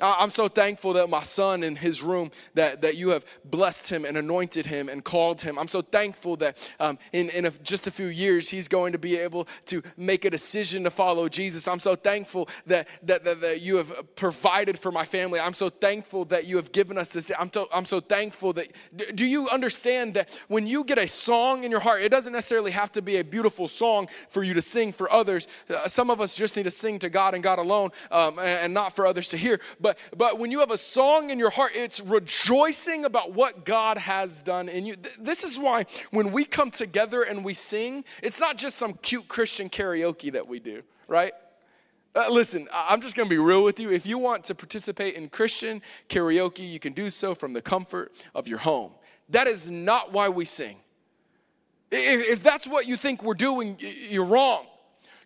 I'm 0.00 0.30
so 0.30 0.48
thankful 0.48 0.92
that 0.92 1.10
my 1.10 1.22
son 1.22 1.62
in 1.62 1.74
his 1.74 2.02
room, 2.02 2.30
that, 2.54 2.82
that 2.82 2.96
you 2.96 3.10
have 3.10 3.24
blessed 3.44 3.90
him 3.90 4.04
and 4.04 4.16
anointed 4.16 4.66
him 4.66 4.88
and 4.88 5.04
called 5.04 5.42
him. 5.42 5.58
I'm 5.58 5.68
so 5.68 5.82
thankful 5.82 6.36
that 6.36 6.70
um, 6.78 6.98
in, 7.12 7.30
in 7.30 7.46
a, 7.46 7.50
just 7.50 7.86
a 7.86 7.90
few 7.90 8.06
years, 8.06 8.48
he's 8.48 8.68
going 8.68 8.92
to 8.92 8.98
be 8.98 9.16
able 9.16 9.48
to 9.66 9.82
make 9.96 10.24
a 10.24 10.30
decision 10.30 10.84
to 10.84 10.90
follow 10.90 11.28
Jesus. 11.28 11.66
I'm 11.66 11.80
so 11.80 11.96
thankful 11.96 12.48
that, 12.66 12.86
that, 13.02 13.24
that, 13.24 13.40
that 13.40 13.60
you 13.60 13.76
have 13.76 14.14
provided 14.14 14.78
for 14.78 14.92
my 14.92 15.04
family. 15.04 15.40
I'm 15.40 15.54
so 15.54 15.68
thankful 15.68 16.24
that 16.26 16.46
you 16.46 16.56
have 16.56 16.70
given 16.70 16.96
us 16.96 17.12
this. 17.12 17.32
I'm, 17.38 17.48
to, 17.50 17.66
I'm 17.74 17.86
so 17.86 18.00
thankful 18.00 18.52
that, 18.52 18.68
do 19.14 19.26
you 19.26 19.48
understand 19.48 20.14
that 20.14 20.30
when 20.48 20.66
you 20.66 20.84
get 20.84 20.98
a 20.98 21.08
song 21.08 21.64
in 21.64 21.70
your 21.70 21.80
heart, 21.80 22.02
it 22.02 22.10
doesn't 22.10 22.32
necessarily 22.32 22.70
have 22.70 22.92
to 22.92 23.02
be 23.02 23.16
a 23.16 23.24
beautiful 23.24 23.66
song 23.66 24.08
for 24.30 24.42
you 24.42 24.54
to 24.54 24.62
sing 24.62 24.92
for 24.92 25.12
others. 25.12 25.48
Uh, 25.68 25.88
some 25.88 26.10
of 26.10 26.20
us 26.20 26.34
just 26.34 26.56
need 26.56 26.64
to 26.64 26.70
sing 26.70 26.98
to 27.00 27.10
God 27.10 27.34
and 27.34 27.42
God 27.42 27.58
alone 27.58 27.90
um, 28.10 28.38
and, 28.38 28.64
and 28.64 28.74
not 28.74 28.94
for 28.94 29.06
others 29.06 29.28
to 29.30 29.36
hear. 29.36 29.60
But 29.80 29.87
but, 29.88 29.98
but 30.16 30.38
when 30.38 30.50
you 30.50 30.60
have 30.60 30.70
a 30.70 30.78
song 30.78 31.30
in 31.30 31.38
your 31.38 31.50
heart, 31.50 31.72
it's 31.74 32.00
rejoicing 32.00 33.04
about 33.04 33.32
what 33.32 33.64
God 33.64 33.98
has 33.98 34.42
done 34.42 34.68
in 34.68 34.86
you. 34.86 34.96
This 35.18 35.44
is 35.44 35.58
why 35.58 35.86
when 36.10 36.32
we 36.32 36.44
come 36.44 36.70
together 36.70 37.22
and 37.22 37.44
we 37.44 37.54
sing, 37.54 38.04
it's 38.22 38.40
not 38.40 38.58
just 38.58 38.76
some 38.76 38.94
cute 38.94 39.28
Christian 39.28 39.70
karaoke 39.70 40.32
that 40.32 40.46
we 40.46 40.60
do, 40.60 40.82
right? 41.06 41.32
Uh, 42.14 42.26
listen, 42.30 42.68
I'm 42.72 43.00
just 43.00 43.16
gonna 43.16 43.28
be 43.28 43.38
real 43.38 43.64
with 43.64 43.80
you. 43.80 43.90
If 43.90 44.06
you 44.06 44.18
want 44.18 44.44
to 44.44 44.54
participate 44.54 45.14
in 45.14 45.28
Christian 45.28 45.82
karaoke, 46.08 46.68
you 46.68 46.80
can 46.80 46.92
do 46.92 47.10
so 47.10 47.34
from 47.34 47.52
the 47.52 47.62
comfort 47.62 48.12
of 48.34 48.48
your 48.48 48.58
home. 48.58 48.92
That 49.30 49.46
is 49.46 49.70
not 49.70 50.12
why 50.12 50.28
we 50.28 50.44
sing. 50.44 50.76
If 51.90 52.42
that's 52.42 52.66
what 52.66 52.86
you 52.86 52.96
think 52.96 53.22
we're 53.22 53.34
doing, 53.34 53.78
you're 53.80 54.24
wrong. 54.24 54.66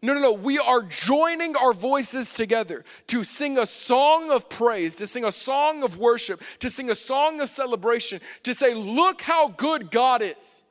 No, 0.04 0.14
no, 0.14 0.20
no. 0.20 0.32
We 0.32 0.58
are 0.58 0.82
joining 0.82 1.54
our 1.56 1.72
voices 1.72 2.34
together 2.34 2.84
to 3.06 3.22
sing 3.22 3.56
a 3.56 3.66
song 3.66 4.32
of 4.32 4.48
praise, 4.48 4.96
to 4.96 5.06
sing 5.06 5.24
a 5.24 5.30
song 5.30 5.84
of 5.84 5.96
worship, 5.96 6.42
to 6.58 6.68
sing 6.68 6.90
a 6.90 6.94
song 6.96 7.40
of 7.40 7.48
celebration, 7.48 8.20
to 8.42 8.52
say, 8.52 8.74
Look 8.74 9.22
how 9.22 9.48
good 9.48 9.92
God 9.92 10.20
is. 10.22 10.64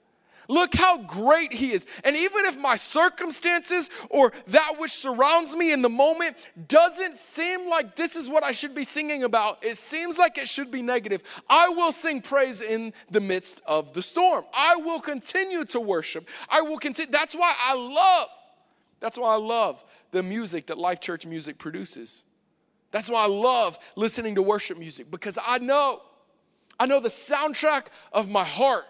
Look 0.50 0.76
how 0.76 0.98
great 0.98 1.54
He 1.54 1.72
is. 1.72 1.88
And 2.04 2.14
even 2.14 2.44
if 2.44 2.60
my 2.60 2.76
circumstances 2.76 3.90
or 4.10 4.34
that 4.48 4.74
which 4.78 4.92
surrounds 4.92 5.56
me 5.56 5.72
in 5.72 5.82
the 5.82 5.90
moment 5.90 6.36
doesn't 6.68 7.16
seem 7.16 7.70
like 7.70 7.96
this 7.96 8.18
is 8.18 8.30
what 8.30 8.44
I 8.44 8.52
should 8.52 8.76
be 8.76 8.84
singing 8.84 9.24
about, 9.24 9.64
it 9.64 9.78
seems 9.78 10.18
like 10.18 10.38
it 10.38 10.50
should 10.50 10.72
be 10.72 10.82
negative, 10.82 11.24
I 11.50 11.70
will 11.70 11.94
sing 11.94 12.20
praise 12.20 12.62
in 12.62 12.92
the 13.10 13.22
midst 13.22 13.62
of 13.66 13.94
the 13.94 14.02
storm. 14.02 14.44
I 14.54 14.76
will 14.76 15.00
continue 15.00 15.64
to 15.66 15.80
worship. 15.80 16.28
I 16.50 16.60
will 16.60 16.80
continue. 16.80 17.10
That's 17.10 17.34
why 17.34 17.56
I 17.58 17.76
love 17.76 18.28
that's 19.02 19.18
why 19.18 19.34
I 19.34 19.38
love 19.38 19.84
the 20.12 20.24
music 20.24 20.68
that 20.68 20.78
Life 20.78 21.02
Church 21.02 21.26
Music 21.26 21.58
produces. 21.58 22.24
That's 22.92 23.10
why 23.10 23.24
I 23.24 23.28
love 23.28 23.78
listening 23.96 24.36
to 24.36 24.42
worship 24.42 24.78
music 24.78 25.10
because 25.12 25.38
I 25.46 25.58
know, 25.58 26.02
I 26.80 26.86
know 26.86 27.00
the 27.00 27.10
soundtrack 27.10 27.88
of 28.14 28.30
my 28.30 28.44
heart 28.44 28.86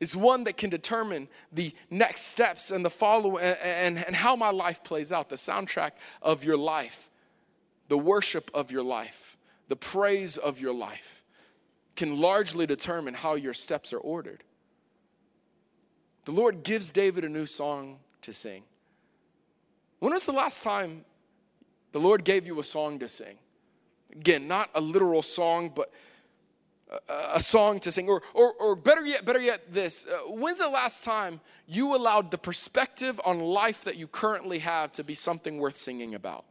is 0.00 0.16
one 0.16 0.44
that 0.44 0.56
can 0.56 0.70
determine 0.70 1.28
the 1.52 1.74
next 1.90 2.22
steps 2.22 2.70
and 2.70 2.82
the 2.84 2.90
follow 2.90 3.36
and, 3.36 3.98
and, 3.98 4.16
how 4.16 4.34
my 4.34 4.50
life 4.50 4.82
plays 4.82 5.12
out. 5.12 5.28
The 5.28 5.36
soundtrack 5.36 5.90
of 6.22 6.42
your 6.42 6.56
life, 6.56 7.10
the 7.88 7.98
worship 7.98 8.50
of 8.54 8.72
your 8.72 8.82
life, 8.82 9.36
the 9.68 9.76
praise 9.76 10.38
of 10.38 10.58
your 10.58 10.72
life 10.72 11.22
can 11.96 12.18
largely 12.18 12.66
determine 12.66 13.12
how 13.12 13.34
your 13.34 13.52
steps 13.52 13.92
are 13.92 13.98
ordered. 13.98 14.42
The 16.24 16.32
Lord 16.32 16.62
gives 16.62 16.90
David 16.90 17.24
a 17.24 17.28
new 17.28 17.46
song 17.46 17.98
to 18.22 18.32
sing. 18.32 18.62
When 19.98 20.12
was 20.12 20.26
the 20.26 20.32
last 20.32 20.62
time 20.62 21.04
the 21.92 22.00
Lord 22.00 22.24
gave 22.24 22.46
you 22.46 22.58
a 22.60 22.64
song 22.64 22.98
to 22.98 23.08
sing? 23.08 23.38
Again, 24.12 24.48
not 24.48 24.70
a 24.74 24.80
literal 24.80 25.22
song, 25.22 25.70
but 25.74 25.92
a, 27.08 27.40
song 27.40 27.78
to 27.80 27.92
sing. 27.92 28.08
Or, 28.08 28.22
or, 28.34 28.52
or, 28.54 28.76
better 28.76 29.04
yet, 29.04 29.24
better 29.24 29.40
yet, 29.40 29.72
this. 29.72 30.06
Uh, 30.06 30.30
when's 30.30 30.58
the 30.58 30.68
last 30.68 31.04
time 31.04 31.40
you 31.66 31.94
allowed 31.94 32.30
the 32.30 32.38
perspective 32.38 33.20
on 33.24 33.38
life 33.38 33.84
that 33.84 33.96
you 33.96 34.06
currently 34.06 34.58
have 34.58 34.92
to 34.92 35.04
be 35.04 35.14
something 35.14 35.58
worth 35.58 35.76
singing 35.76 36.14
about? 36.14 36.44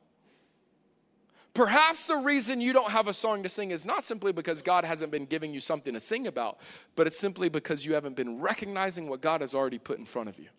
Perhaps 1.54 2.06
the 2.06 2.18
reason 2.18 2.62
you 2.62 2.74
don't 2.74 2.92
have 2.92 3.08
a 3.08 3.14
song 3.14 3.44
to 3.44 3.50
sing 3.50 3.72
is 3.72 3.86
not 3.86 4.04
simply 4.04 4.32
because 4.32 4.62
God 4.62 4.86
hasn't 4.86 5.12
been 5.12 5.26
giving 5.26 5.54
you 5.54 5.60
something 5.60 5.94
to 5.94 6.00
sing 6.00 6.28
about, 6.28 6.60
but 6.96 7.08
it's 7.08 7.18
simply 7.18 7.50
because 7.50 7.86
you 7.86 7.96
haven't 7.96 8.16
been 8.16 8.40
recognizing 8.40 9.10
what 9.10 9.22
God 9.22 9.42
has 9.42 9.56
already 9.56 9.80
put 9.80 9.98
in 9.98 10.06
front 10.06 10.30
of 10.30 10.38
you. 10.38 10.50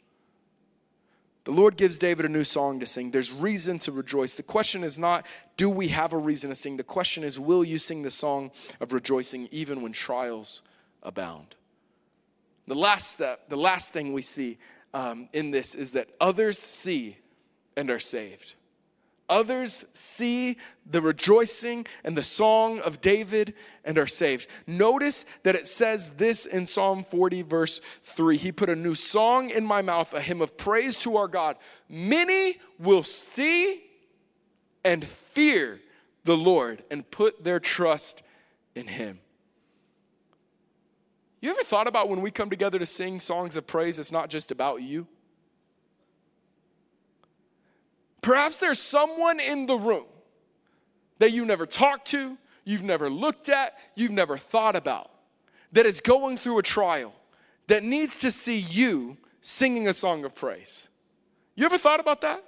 The 1.44 1.52
Lord 1.52 1.76
gives 1.76 1.98
David 1.98 2.26
a 2.26 2.28
new 2.28 2.44
song 2.44 2.80
to 2.80 2.86
sing. 2.86 3.12
There's 3.12 3.32
reason 3.32 3.78
to 3.80 3.92
rejoice. 3.92 4.34
The 4.34 4.42
question 4.42 4.84
is 4.84 4.98
not, 4.98 5.26
do 5.56 5.70
we 5.70 5.88
have 5.88 6.12
a 6.12 6.18
reason 6.18 6.50
to 6.50 6.56
sing? 6.56 6.76
The 6.76 6.84
question 6.84 7.24
is, 7.24 7.40
will 7.40 7.64
you 7.64 7.78
sing 7.78 8.02
the 8.02 8.10
song 8.10 8.50
of 8.78 8.92
rejoicing 8.92 9.48
even 9.50 9.80
when 9.80 9.92
trials 9.92 10.62
abound? 11.02 11.54
The 12.66 12.74
last 12.74 13.10
step, 13.10 13.48
the 13.48 13.56
last 13.56 13.92
thing 13.92 14.12
we 14.12 14.22
see 14.22 14.58
um, 14.92 15.28
in 15.32 15.50
this 15.50 15.74
is 15.74 15.92
that 15.92 16.08
others 16.20 16.58
see 16.58 17.16
and 17.76 17.90
are 17.90 17.98
saved. 17.98 18.54
Others 19.30 19.86
see 19.92 20.58
the 20.84 21.00
rejoicing 21.00 21.86
and 22.04 22.18
the 22.18 22.24
song 22.24 22.80
of 22.80 23.00
David 23.00 23.54
and 23.84 23.96
are 23.96 24.08
saved. 24.08 24.48
Notice 24.66 25.24
that 25.44 25.54
it 25.54 25.68
says 25.68 26.10
this 26.10 26.44
in 26.44 26.66
Psalm 26.66 27.04
40, 27.04 27.42
verse 27.42 27.78
3. 28.02 28.36
He 28.36 28.50
put 28.50 28.68
a 28.68 28.76
new 28.76 28.96
song 28.96 29.50
in 29.50 29.64
my 29.64 29.80
mouth, 29.80 30.12
a 30.12 30.20
hymn 30.20 30.42
of 30.42 30.56
praise 30.56 31.00
to 31.02 31.16
our 31.16 31.28
God. 31.28 31.56
Many 31.88 32.56
will 32.78 33.04
see 33.04 33.80
and 34.84 35.04
fear 35.04 35.80
the 36.24 36.36
Lord 36.36 36.82
and 36.90 37.08
put 37.08 37.44
their 37.44 37.60
trust 37.60 38.24
in 38.74 38.88
him. 38.88 39.20
You 41.40 41.50
ever 41.50 41.62
thought 41.62 41.86
about 41.86 42.10
when 42.10 42.20
we 42.20 42.30
come 42.30 42.50
together 42.50 42.78
to 42.78 42.86
sing 42.86 43.20
songs 43.20 43.56
of 43.56 43.66
praise, 43.66 43.98
it's 43.98 44.12
not 44.12 44.28
just 44.28 44.50
about 44.50 44.82
you? 44.82 45.06
Perhaps 48.22 48.58
there's 48.58 48.78
someone 48.78 49.40
in 49.40 49.66
the 49.66 49.76
room 49.76 50.06
that 51.18 51.32
you 51.32 51.44
never 51.44 51.66
talked 51.66 52.08
to, 52.08 52.36
you've 52.64 52.82
never 52.82 53.08
looked 53.08 53.48
at, 53.48 53.74
you've 53.94 54.10
never 54.10 54.36
thought 54.36 54.76
about, 54.76 55.10
that 55.72 55.86
is 55.86 56.00
going 56.00 56.36
through 56.36 56.58
a 56.58 56.62
trial, 56.62 57.14
that 57.68 57.82
needs 57.82 58.18
to 58.18 58.30
see 58.30 58.58
you 58.58 59.16
singing 59.40 59.88
a 59.88 59.94
song 59.94 60.24
of 60.24 60.34
praise. 60.34 60.88
You 61.54 61.64
ever 61.64 61.78
thought 61.78 62.00
about 62.00 62.20
that? 62.22 62.42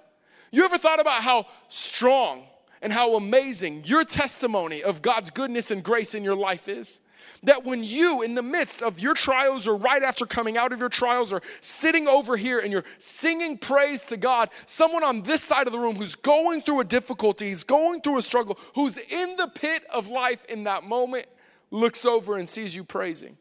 You 0.51 0.65
ever 0.65 0.79
thought 0.79 1.01
about 1.01 1.23
how 1.23 1.47
strong 1.69 2.45
and 2.83 2.93
how 2.93 3.17
amazing 3.17 3.85
your 3.85 4.05
testimony 4.05 4.83
of 4.83 5.01
God's 5.01 5.31
goodness 5.31 5.71
and 5.71 5.83
grace 5.83 6.15
in 6.15 6.25
your 6.25 6.35
life 6.35 6.69
is? 6.69 7.01
That 7.45 7.65
when 7.65 7.83
you, 7.83 8.23
in 8.23 8.35
the 8.35 8.43
midst 8.43 8.83
of 8.83 9.01
your 9.01 9.15
trials 9.15 9.67
or 9.67 9.77
right 9.77 10.03
after 10.03 10.27
coming 10.27 10.57
out 10.57 10.73
of 10.73 10.79
your 10.79 10.89
trials 10.89 11.33
or 11.33 11.43
sitting 11.61 12.07
over 12.07 12.37
here 12.37 12.61
and 12.61 12.71
you're 12.71 12.85
singing 12.99 13.59
praise 13.59 14.07
to 14.07 14.17
God, 14.17 14.51
someone 14.67 15.03
on 15.03 15.23
this 15.23 15.43
side 15.43 15.67
of 15.67 15.73
the 15.73 15.79
room 15.79 15.97
who's 15.97 16.15
going 16.15 16.63
through 16.63 16.81
a 16.81 16.85
difficulty, 16.85 17.49
who's 17.49 17.65
going 17.65 18.01
through 18.01 18.19
a 18.19 18.23
struggle, 18.23 18.59
who's 18.75 18.99
in 18.99 19.37
the 19.37 19.49
pit 19.49 19.85
of 19.93 20.09
life 20.09 20.45
in 20.47 20.65
that 20.65 20.85
moment, 20.85 21.27
looks 21.71 22.05
over 22.05 22.39
and 22.39 22.49
sees 22.49 22.77
you 22.77 22.85
praising. 22.85 23.37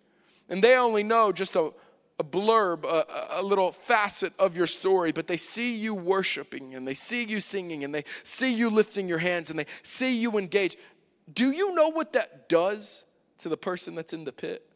And 0.49 0.63
they 0.63 0.77
only 0.77 1.03
know 1.03 1.31
just 1.31 1.55
a, 1.55 1.71
a 2.19 2.23
blurb, 2.23 2.85
a, 2.85 3.39
a, 3.39 3.43
little 3.43 3.71
facet 3.71 4.33
of 4.39 4.57
your 4.57 4.67
story, 4.67 5.11
but 5.11 5.27
they 5.27 5.37
see 5.37 5.75
you 5.75 5.93
worshiping 5.93 6.73
and 6.73 6.87
they 6.87 6.93
see 6.93 7.23
you 7.23 7.39
singing 7.39 7.83
and 7.83 7.93
they 7.93 8.03
see 8.23 8.51
you 8.51 8.69
lifting 8.69 9.07
your 9.07 9.19
hands 9.19 9.49
and 9.49 9.59
they 9.59 9.65
see 9.83 10.17
you 10.17 10.37
engage. 10.37 10.75
Do 11.31 11.51
you 11.51 11.75
know 11.75 11.89
what 11.89 12.13
that 12.13 12.49
does 12.49 13.03
to 13.41 13.49
the 13.49 13.57
person 13.57 13.95
that's 13.95 14.13
in 14.13 14.23
the 14.23 14.31
pit? 14.31 14.67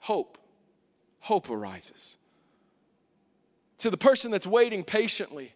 Hope. 0.00 0.38
Hope 1.20 1.50
arises. 1.50 2.16
To 3.78 3.90
the 3.90 3.96
person 3.96 4.30
that's 4.30 4.46
waiting 4.46 4.82
patiently, 4.82 5.54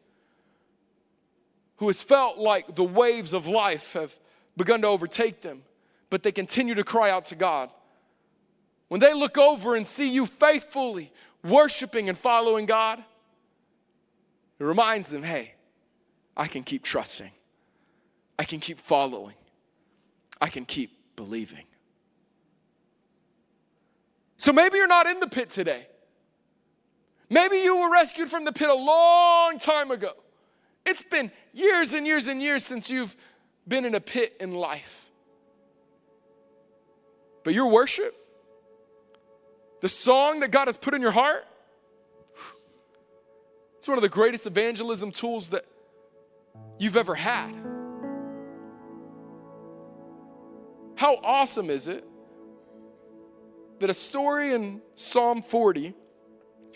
who 1.76 1.88
has 1.88 2.02
felt 2.02 2.38
like 2.38 2.76
the 2.76 2.84
waves 2.84 3.32
of 3.32 3.46
life 3.46 3.94
have 3.94 4.16
begun 4.56 4.82
to 4.82 4.88
overtake 4.88 5.40
them, 5.40 5.62
but 6.10 6.22
they 6.22 6.30
continue 6.30 6.74
to 6.74 6.84
cry 6.84 7.10
out 7.10 7.24
to 7.26 7.34
God 7.34 7.70
when 8.92 9.00
they 9.00 9.14
look 9.14 9.38
over 9.38 9.74
and 9.74 9.86
see 9.86 10.06
you 10.06 10.26
faithfully 10.26 11.10
worshiping 11.42 12.10
and 12.10 12.18
following 12.18 12.66
God, 12.66 13.02
it 14.58 14.64
reminds 14.64 15.08
them 15.08 15.22
hey, 15.22 15.54
I 16.36 16.46
can 16.46 16.62
keep 16.62 16.82
trusting, 16.82 17.30
I 18.38 18.44
can 18.44 18.60
keep 18.60 18.78
following, 18.78 19.36
I 20.42 20.48
can 20.48 20.66
keep 20.66 20.90
believing. 21.16 21.64
So 24.36 24.52
maybe 24.52 24.76
you're 24.76 24.88
not 24.88 25.06
in 25.06 25.20
the 25.20 25.28
pit 25.28 25.50
today. 25.50 25.86
Maybe 27.30 27.58
you 27.58 27.78
were 27.80 27.90
rescued 27.90 28.28
from 28.28 28.44
the 28.44 28.52
pit 28.52 28.68
a 28.68 28.74
long 28.74 29.58
time 29.58 29.90
ago. 29.90 30.10
It's 30.84 31.02
been 31.02 31.30
years 31.52 31.94
and 31.94 32.06
years 32.06 32.26
and 32.26 32.42
years 32.42 32.64
since 32.64 32.90
you've 32.90 33.16
been 33.66 33.84
in 33.84 33.94
a 33.94 34.00
pit 34.00 34.36
in 34.40 34.52
life. 34.52 35.10
But 37.44 37.54
your 37.54 37.68
worship, 37.68 38.14
the 39.80 39.88
song 39.88 40.40
that 40.40 40.50
God 40.50 40.68
has 40.68 40.76
put 40.76 40.94
in 40.94 41.00
your 41.00 41.10
heart, 41.12 41.46
it's 43.78 43.88
one 43.88 43.98
of 43.98 44.02
the 44.02 44.08
greatest 44.08 44.46
evangelism 44.46 45.10
tools 45.10 45.50
that 45.50 45.64
you've 46.78 46.96
ever 46.96 47.14
had. 47.14 47.71
How 51.02 51.18
awesome 51.24 51.68
is 51.68 51.88
it 51.88 52.04
that 53.80 53.90
a 53.90 53.94
story 53.94 54.54
in 54.54 54.80
Psalm 54.94 55.42
40 55.42 55.94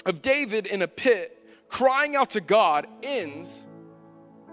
of 0.05 0.21
David 0.21 0.67
in 0.67 0.83
a 0.83 0.89
pit 0.89 1.41
crying 1.69 2.17
out 2.17 2.31
to 2.31 2.41
God 2.41 2.89
ends 3.05 3.65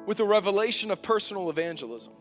with 0.06 0.20
a 0.20 0.26
revelation 0.26 0.92
of 0.92 1.02
personal 1.02 1.50
evangelism 1.50 2.14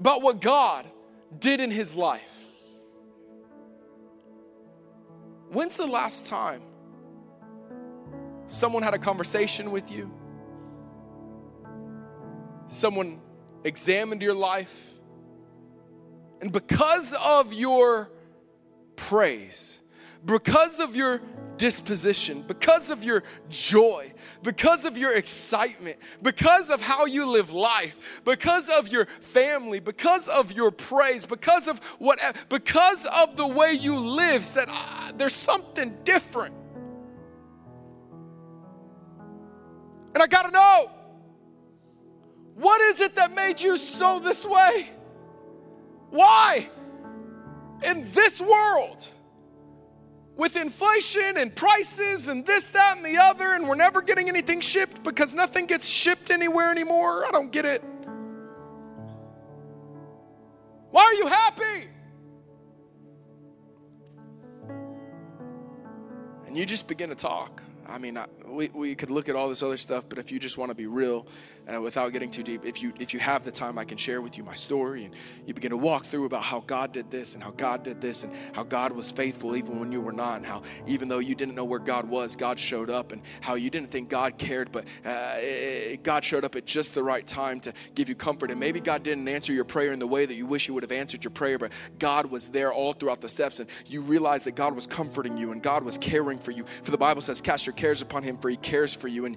about 0.00 0.20
what 0.20 0.40
God 0.40 0.84
did 1.38 1.60
in 1.60 1.70
his 1.70 1.94
life. 1.94 2.44
When's 5.50 5.76
the 5.76 5.86
last 5.86 6.26
time 6.26 6.62
someone 8.46 8.82
had 8.82 8.94
a 8.94 8.98
conversation 8.98 9.70
with 9.70 9.92
you? 9.92 10.12
Someone 12.66 13.20
examined 13.62 14.22
your 14.22 14.34
life? 14.34 14.96
And 16.40 16.52
because 16.52 17.14
of 17.14 17.52
your 17.52 18.10
praise, 18.96 19.82
because 20.24 20.80
of 20.80 20.96
your 20.96 21.20
disposition, 21.56 22.42
because 22.46 22.88
of 22.88 23.04
your 23.04 23.22
joy, 23.50 24.10
because 24.42 24.86
of 24.86 24.96
your 24.96 25.12
excitement, 25.12 25.98
because 26.22 26.70
of 26.70 26.80
how 26.80 27.04
you 27.04 27.26
live 27.26 27.52
life, 27.52 28.22
because 28.24 28.70
of 28.70 28.88
your 28.88 29.04
family, 29.04 29.80
because 29.80 30.28
of 30.28 30.52
your 30.52 30.70
praise, 30.70 31.26
because 31.26 31.68
of 31.68 31.78
what, 31.98 32.18
because 32.48 33.06
of 33.06 33.36
the 33.36 33.46
way 33.46 33.72
you 33.72 33.98
live, 33.98 34.42
said, 34.42 34.68
ah, 34.70 35.12
there's 35.16 35.34
something 35.34 35.94
different. 36.04 36.54
And 40.14 40.22
I 40.22 40.26
gotta 40.26 40.50
know 40.50 40.90
what 42.54 42.80
is 42.80 43.00
it 43.00 43.14
that 43.16 43.34
made 43.34 43.60
you 43.60 43.76
so 43.76 44.18
this 44.18 44.44
way? 44.44 44.90
Why? 46.10 46.68
In 47.82 48.10
this 48.12 48.40
world, 48.40 49.08
with 50.36 50.56
inflation 50.56 51.36
and 51.36 51.54
prices 51.54 52.28
and 52.28 52.44
this, 52.46 52.68
that, 52.68 52.96
and 52.96 53.04
the 53.04 53.18
other, 53.18 53.52
and 53.52 53.68
we're 53.68 53.74
never 53.74 54.02
getting 54.02 54.28
anything 54.28 54.60
shipped 54.60 55.02
because 55.02 55.34
nothing 55.34 55.66
gets 55.66 55.86
shipped 55.86 56.30
anywhere 56.30 56.70
anymore. 56.70 57.26
I 57.26 57.30
don't 57.30 57.52
get 57.52 57.64
it. 57.64 57.82
Why 60.90 61.02
are 61.02 61.14
you 61.14 61.26
happy? 61.26 61.88
And 66.46 66.58
you 66.58 66.66
just 66.66 66.88
begin 66.88 67.10
to 67.10 67.14
talk. 67.14 67.62
I 67.88 67.98
mean, 67.98 68.16
I, 68.16 68.26
we, 68.46 68.68
we 68.72 68.94
could 68.94 69.10
look 69.10 69.28
at 69.28 69.36
all 69.36 69.48
this 69.48 69.62
other 69.62 69.76
stuff, 69.76 70.04
but 70.08 70.18
if 70.18 70.30
you 70.30 70.38
just 70.38 70.58
want 70.58 70.70
to 70.70 70.74
be 70.74 70.86
real 70.86 71.26
and 71.66 71.82
without 71.82 72.12
getting 72.12 72.30
too 72.30 72.42
deep, 72.42 72.64
if 72.64 72.82
you 72.82 72.92
if 72.98 73.14
you 73.14 73.20
have 73.20 73.44
the 73.44 73.50
time, 73.50 73.78
I 73.78 73.84
can 73.84 73.96
share 73.96 74.20
with 74.20 74.36
you 74.36 74.42
my 74.42 74.54
story, 74.54 75.04
and 75.04 75.14
you 75.46 75.54
begin 75.54 75.70
to 75.70 75.76
walk 75.76 76.04
through 76.04 76.24
about 76.24 76.42
how 76.42 76.60
God 76.60 76.92
did 76.92 77.10
this 77.10 77.34
and 77.34 77.42
how 77.42 77.50
God 77.52 77.84
did 77.84 78.00
this 78.00 78.24
and 78.24 78.32
how 78.54 78.64
God 78.64 78.92
was 78.92 79.12
faithful 79.12 79.54
even 79.56 79.78
when 79.78 79.92
you 79.92 80.00
were 80.00 80.12
not, 80.12 80.38
and 80.38 80.46
how 80.46 80.62
even 80.86 81.08
though 81.08 81.18
you 81.18 81.34
didn't 81.34 81.54
know 81.54 81.64
where 81.64 81.78
God 81.78 82.08
was, 82.08 82.34
God 82.34 82.58
showed 82.58 82.90
up, 82.90 83.12
and 83.12 83.22
how 83.40 83.54
you 83.54 83.70
didn't 83.70 83.90
think 83.90 84.08
God 84.08 84.38
cared, 84.38 84.72
but 84.72 84.84
uh, 85.04 85.34
it, 85.38 86.02
God 86.02 86.24
showed 86.24 86.44
up 86.44 86.56
at 86.56 86.66
just 86.66 86.94
the 86.94 87.02
right 87.02 87.26
time 87.26 87.60
to 87.60 87.72
give 87.94 88.08
you 88.08 88.14
comfort. 88.14 88.50
And 88.50 88.58
maybe 88.58 88.80
God 88.80 89.02
didn't 89.02 89.28
answer 89.28 89.52
your 89.52 89.64
prayer 89.64 89.92
in 89.92 89.98
the 89.98 90.06
way 90.06 90.26
that 90.26 90.34
you 90.34 90.46
wish 90.46 90.66
He 90.66 90.72
would 90.72 90.82
have 90.82 90.92
answered 90.92 91.22
your 91.22 91.30
prayer, 91.30 91.58
but 91.58 91.72
God 91.98 92.26
was 92.26 92.48
there 92.48 92.72
all 92.72 92.92
throughout 92.92 93.20
the 93.20 93.28
steps, 93.28 93.60
and 93.60 93.68
you 93.86 94.02
realized 94.02 94.46
that 94.46 94.56
God 94.56 94.74
was 94.74 94.86
comforting 94.86 95.36
you 95.36 95.52
and 95.52 95.62
God 95.62 95.84
was 95.84 95.98
caring 95.98 96.38
for 96.38 96.50
you. 96.50 96.64
For 96.64 96.90
the 96.90 96.98
Bible 96.98 97.22
says, 97.22 97.40
"Cast 97.40 97.66
your 97.66 97.74
cares 97.80 98.02
upon 98.02 98.22
Him, 98.22 98.36
for 98.36 98.50
He 98.50 98.56
cares 98.56 98.94
for 98.94 99.08
you. 99.08 99.24
And 99.24 99.36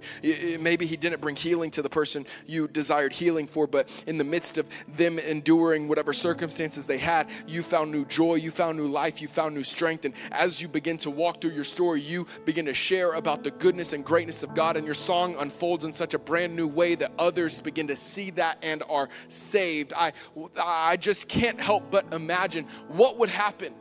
maybe 0.59 0.85
He 0.85 0.97
didn't 0.97 1.21
bring 1.21 1.35
healing 1.35 1.71
to 1.71 1.81
the 1.81 1.89
person 1.89 2.25
you 2.45 2.67
desired 2.67 3.13
healing 3.13 3.47
for, 3.47 3.67
but 3.67 4.03
in 4.05 4.17
the 4.17 4.23
midst 4.23 4.57
of 4.57 4.67
them 4.87 5.17
enduring 5.17 5.87
whatever 5.87 6.11
circumstances 6.13 6.85
they 6.85 6.97
had, 6.97 7.29
you 7.47 7.63
found 7.63 7.91
new 7.91 8.05
joy, 8.05 8.35
you 8.35 8.51
found 8.51 8.77
new 8.77 8.87
life, 8.87 9.21
you 9.21 9.27
found 9.27 9.55
new 9.55 9.63
strength. 9.63 10.05
And 10.05 10.13
as 10.31 10.61
you 10.61 10.67
begin 10.67 10.97
to 10.99 11.09
walk 11.09 11.39
through 11.39 11.51
your 11.51 11.63
story, 11.63 12.01
you 12.01 12.27
begin 12.45 12.65
to 12.65 12.73
share 12.73 13.13
about 13.13 13.43
the 13.43 13.51
goodness 13.51 13.93
and 13.93 14.03
greatness 14.03 14.43
of 14.43 14.53
God, 14.53 14.75
and 14.75 14.85
your 14.85 14.95
song 14.95 15.35
unfolds 15.39 15.85
in 15.85 15.93
such 15.93 16.13
a 16.13 16.19
brand 16.19 16.55
new 16.55 16.67
way 16.67 16.95
that 16.95 17.11
others 17.17 17.61
begin 17.61 17.87
to 17.87 17.95
see 17.95 18.31
that 18.31 18.57
and 18.61 18.83
are 18.89 19.09
saved. 19.29 19.93
I, 19.95 20.11
I 20.61 20.97
just 20.97 21.29
can't 21.29 21.59
help 21.59 21.91
but 21.91 22.13
imagine 22.13 22.65
what 22.89 23.17
would 23.19 23.29
happen 23.29 23.73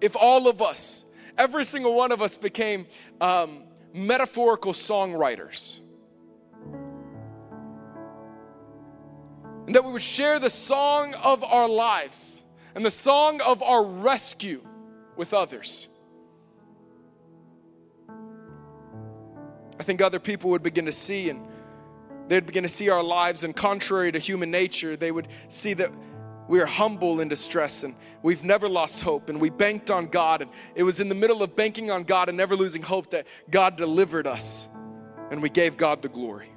if 0.00 0.16
all 0.16 0.48
of 0.48 0.62
us, 0.62 1.04
every 1.40 1.64
single 1.64 1.96
one 1.96 2.12
of 2.12 2.22
us, 2.22 2.38
became. 2.38 2.86
Um, 3.20 3.64
metaphorical 3.92 4.72
songwriters. 4.72 5.80
And 9.66 9.74
that 9.76 9.84
we 9.84 9.92
would 9.92 10.02
share 10.02 10.38
the 10.38 10.50
song 10.50 11.14
of 11.22 11.44
our 11.44 11.68
lives 11.68 12.44
and 12.74 12.84
the 12.84 12.90
song 12.90 13.40
of 13.46 13.62
our 13.62 13.84
rescue 13.84 14.62
with 15.16 15.34
others. 15.34 15.88
I 19.78 19.82
think 19.82 20.02
other 20.02 20.18
people 20.18 20.50
would 20.50 20.62
begin 20.62 20.86
to 20.86 20.92
see 20.92 21.30
and 21.30 21.46
they'd 22.28 22.46
begin 22.46 22.62
to 22.62 22.68
see 22.68 22.90
our 22.90 23.02
lives, 23.02 23.42
and 23.42 23.56
contrary 23.56 24.12
to 24.12 24.18
human 24.18 24.52
nature, 24.52 24.96
they 24.96 25.10
would 25.10 25.26
see 25.48 25.74
that 25.74 25.90
we 26.50 26.60
are 26.60 26.66
humble 26.66 27.20
in 27.20 27.28
distress 27.28 27.84
and 27.84 27.94
we've 28.24 28.42
never 28.42 28.68
lost 28.68 29.04
hope 29.04 29.28
and 29.28 29.40
we 29.40 29.50
banked 29.50 29.88
on 29.88 30.08
God. 30.08 30.42
And 30.42 30.50
it 30.74 30.82
was 30.82 30.98
in 30.98 31.08
the 31.08 31.14
middle 31.14 31.44
of 31.44 31.54
banking 31.54 31.92
on 31.92 32.02
God 32.02 32.28
and 32.28 32.36
never 32.36 32.56
losing 32.56 32.82
hope 32.82 33.10
that 33.10 33.28
God 33.48 33.76
delivered 33.76 34.26
us 34.26 34.68
and 35.30 35.40
we 35.40 35.48
gave 35.48 35.76
God 35.76 36.02
the 36.02 36.08
glory. 36.08 36.48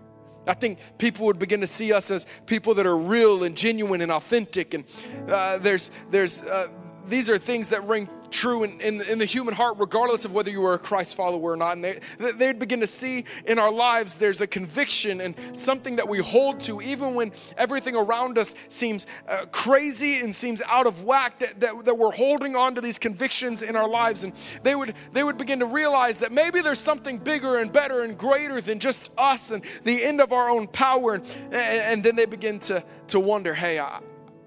I 0.48 0.56
think 0.56 0.80
people 0.98 1.28
would 1.28 1.38
begin 1.38 1.62
to 1.62 1.68
see 1.68 1.94
us 1.94 2.10
as 2.10 2.26
people 2.48 2.74
that 2.74 2.88
are 2.88 2.98
real 2.98 3.44
and 3.44 3.56
genuine 3.56 4.02
and 4.02 4.12
authentic. 4.12 4.74
And 4.74 4.84
uh, 5.28 5.60
there's, 5.60 5.92
there's, 6.10 6.42
uh, 6.42 6.70
these 7.08 7.30
are 7.30 7.38
things 7.38 7.68
that 7.70 7.84
ring 7.88 8.10
true 8.34 8.64
in, 8.64 8.82
in, 8.82 9.02
in, 9.04 9.20
the 9.20 9.26
human 9.26 9.54
heart, 9.54 9.78
regardless 9.78 10.26
of 10.26 10.34
whether 10.34 10.50
you 10.50 10.60
were 10.60 10.74
a 10.74 10.80
Christ 10.80 11.16
follower 11.16 11.52
or 11.52 11.56
not. 11.56 11.78
And 11.78 11.84
they, 11.84 12.00
they'd 12.18 12.60
begin 12.60 12.80
to 12.82 12.88
see 12.88 13.24
in 13.46 13.60
our 13.60 13.72
lives 13.72 14.16
there's 14.18 14.42
a 14.42 14.48
conviction 14.48 15.22
and 15.22 15.36
something 15.54 15.96
that 15.96 16.10
we 16.10 16.18
hold 16.18 16.60
to, 16.62 16.82
even 16.82 17.14
when 17.14 17.32
everything 17.58 17.96
around 17.96 18.38
us 18.38 18.56
seems 18.68 19.06
uh, 19.30 19.46
crazy 19.52 20.20
and 20.20 20.36
seems 20.36 20.62
out 20.68 20.88
of 20.88 21.04
whack, 21.04 21.40
that, 21.40 21.60
that, 21.62 21.86
that 21.86 21.96
we're 21.96 22.12
holding 22.12 22.56
on 22.56 22.76
to 22.76 22.82
these 22.82 22.98
convictions 22.98 23.62
in 23.62 23.76
our 23.76 23.88
lives. 23.88 24.24
And 24.24 24.34
they 24.64 24.76
would, 24.76 24.96
they 25.14 25.24
would 25.24 25.38
begin 25.38 25.60
to 25.60 25.68
realize 25.68 26.18
that 26.18 26.32
maybe 26.32 26.62
there's 26.62 26.80
something 26.80 27.20
bigger 27.20 27.60
and 27.60 27.72
better 27.72 28.04
and 28.04 28.18
greater 28.18 28.60
than 28.60 28.80
just 28.80 29.12
us 29.18 29.52
and 29.52 29.64
the 29.84 30.04
end 30.04 30.20
of 30.20 30.34
our 30.34 30.50
own 30.50 30.68
power. 30.68 31.14
And, 31.14 31.26
and 31.54 32.04
then 32.04 32.16
they 32.16 32.26
begin 32.26 32.60
to, 32.60 32.84
to 33.08 33.20
wonder 33.20 33.54
hey, 33.54 33.80
I, 33.80 34.00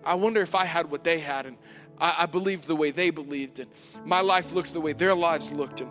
I 0.04 0.14
wonder 0.14 0.40
if 0.40 0.54
I 0.54 0.64
had 0.64 0.90
what 0.90 1.04
they 1.04 1.18
had. 1.18 1.46
And 1.46 1.56
I, 1.98 2.14
I 2.20 2.26
believed 2.26 2.66
the 2.66 2.76
way 2.76 2.90
they 2.90 3.10
believed, 3.10 3.58
and 3.58 3.70
my 4.04 4.20
life 4.20 4.52
looked 4.52 4.72
the 4.72 4.80
way 4.80 4.92
their 4.92 5.14
lives 5.14 5.50
looked. 5.50 5.80
And 5.80 5.90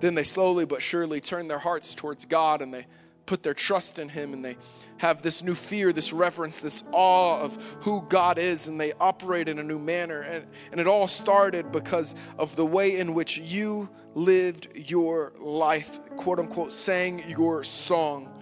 then 0.00 0.14
they 0.14 0.24
slowly 0.24 0.64
but 0.64 0.82
surely 0.82 1.20
turned 1.20 1.50
their 1.50 1.58
hearts 1.58 1.94
towards 1.94 2.24
God 2.24 2.62
and 2.62 2.72
they 2.72 2.86
put 3.26 3.42
their 3.42 3.54
trust 3.54 3.98
in 3.98 4.08
Him 4.08 4.32
and 4.32 4.44
they 4.44 4.56
have 4.96 5.22
this 5.22 5.42
new 5.42 5.54
fear, 5.54 5.92
this 5.92 6.12
reverence, 6.12 6.60
this 6.60 6.82
awe 6.92 7.40
of 7.40 7.56
who 7.82 8.02
God 8.08 8.38
is, 8.38 8.68
and 8.68 8.80
they 8.80 8.92
operate 8.94 9.48
in 9.48 9.58
a 9.58 9.62
new 9.62 9.78
manner. 9.78 10.20
And, 10.20 10.46
and 10.72 10.80
it 10.80 10.86
all 10.86 11.06
started 11.06 11.70
because 11.70 12.14
of 12.38 12.56
the 12.56 12.64
way 12.64 12.96
in 12.96 13.14
which 13.14 13.38
you 13.38 13.90
lived 14.14 14.68
your 14.74 15.34
life, 15.38 16.00
quote 16.16 16.38
unquote, 16.38 16.72
sang 16.72 17.22
your 17.28 17.62
song 17.64 18.34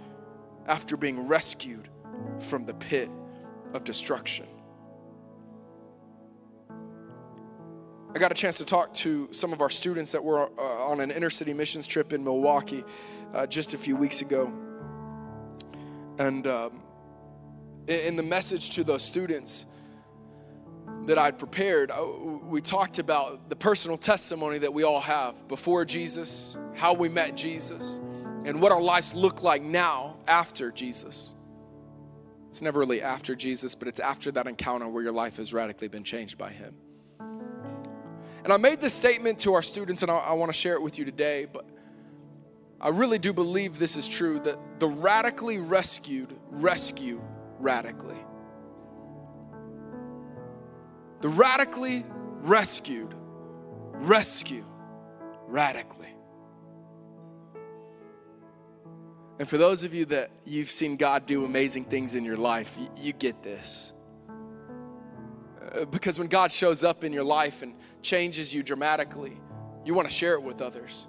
after 0.67 0.97
being 0.97 1.27
rescued 1.27 1.89
from 2.39 2.65
the 2.65 2.75
pit 2.75 3.11
of 3.75 3.83
destruction. 3.85 4.47
I 8.17 8.19
got 8.19 8.33
a 8.33 8.35
chance 8.35 8.57
to 8.57 8.65
talk 8.65 8.95
to 8.95 9.29
some 9.31 9.53
of 9.53 9.61
our 9.61 9.69
students 9.69 10.13
that 10.13 10.25
were 10.25 10.49
uh, 10.59 10.91
on 10.91 11.01
an 11.01 11.11
inner 11.11 11.29
city 11.29 11.53
missions 11.53 11.87
trip 11.87 12.15
in 12.15 12.25
Milwaukee 12.25 12.83
uh, 13.35 13.47
just 13.47 13.75
a 13.75 13.79
few 13.79 13.95
weeks 13.95 14.23
ago. 14.23 14.51
And 16.19 16.47
um, 16.47 16.81
in 17.87 18.17
the 18.17 18.23
message 18.23 18.71
to 18.77 18.85
those 18.85 19.03
students 19.03 19.67
that 21.05 21.19
I'd 21.19 21.39
prepared, 21.39 21.91
uh, 21.91 22.07
we 22.07 22.63
talked 22.63 22.99
about 22.99 23.51
the 23.51 23.57
personal 23.57 23.99
testimony 23.99 24.61
that 24.61 24.73
we 24.73 24.83
all 24.83 25.03
have 25.03 25.47
before 25.47 25.85
Jesus, 25.85 26.57
how 26.75 26.95
we 26.95 27.11
met 27.11 27.37
Jesus, 27.37 28.01
and 28.47 28.63
what 28.63 28.73
our 28.73 28.81
lives 28.81 29.13
look 29.13 29.43
like 29.43 29.61
now 29.61 30.17
after 30.27 30.73
Jesus. 30.73 31.35
It's 32.49 32.63
never 32.63 32.81
really 32.81 33.03
after 33.03 33.35
Jesus, 33.35 33.75
but 33.75 33.89
it's 33.89 34.01
after 34.01 34.33
that 34.33 34.47
encounter 34.47 34.89
where 34.89 35.03
your 35.03 35.13
life 35.13 35.37
has 35.37 35.53
radically 35.53 35.89
been 35.89 36.03
changed 36.03 36.39
by 36.39 36.49
Him. 36.49 36.77
And 38.47 38.53
I 38.53 38.59
made 38.59 38.81
this 38.81 38.95
statement 38.95 39.41
to 39.41 39.55
our 39.55 39.63
students, 39.63 40.03
and 40.03 40.11
I, 40.11 40.19
I 40.19 40.33
want 40.35 40.51
to 40.51 40.57
share 40.57 40.75
it 40.75 40.81
with 40.81 41.01
you 41.01 41.05
today, 41.05 41.49
but 41.53 41.67
I 42.81 42.91
really 42.91 43.19
do 43.19 43.33
believe 43.33 43.77
this 43.77 43.97
is 43.97 44.07
true 44.07 44.39
that 44.39 44.79
the 44.79 44.87
radically 44.87 45.59
rescued 45.59 46.33
rescue 46.51 47.21
radically. 47.59 48.25
The 51.23 51.29
radically 51.29 52.07
rescued 52.43 53.13
rescue 53.95 54.65
radically. 55.49 56.15
And 59.41 59.49
for 59.49 59.59
those 59.59 59.83
of 59.83 59.93
you 59.93 60.05
that 60.05 60.31
you've 60.45 60.71
seen 60.71 60.97
God 60.97 61.27
do 61.27 61.45
amazing 61.45 61.87
things 61.87 62.15
in 62.15 62.25
your 62.25 62.37
life, 62.37 62.79
you, 62.79 62.89
you 62.97 63.13
get 63.13 63.43
this. 63.43 63.93
Because 65.91 66.19
when 66.19 66.29
God 66.29 66.51
shows 66.51 66.85
up 66.85 67.05
in 67.05 67.13
your 67.13 67.25
life 67.25 67.63
and 67.63 67.75
changes 68.03 68.55
you 68.55 68.63
dramatically, 68.63 69.37
you 69.85 69.95
want 69.95 70.09
to 70.09 70.15
share 70.15 70.35
it 70.35 70.43
with 70.43 70.63
others 70.63 71.09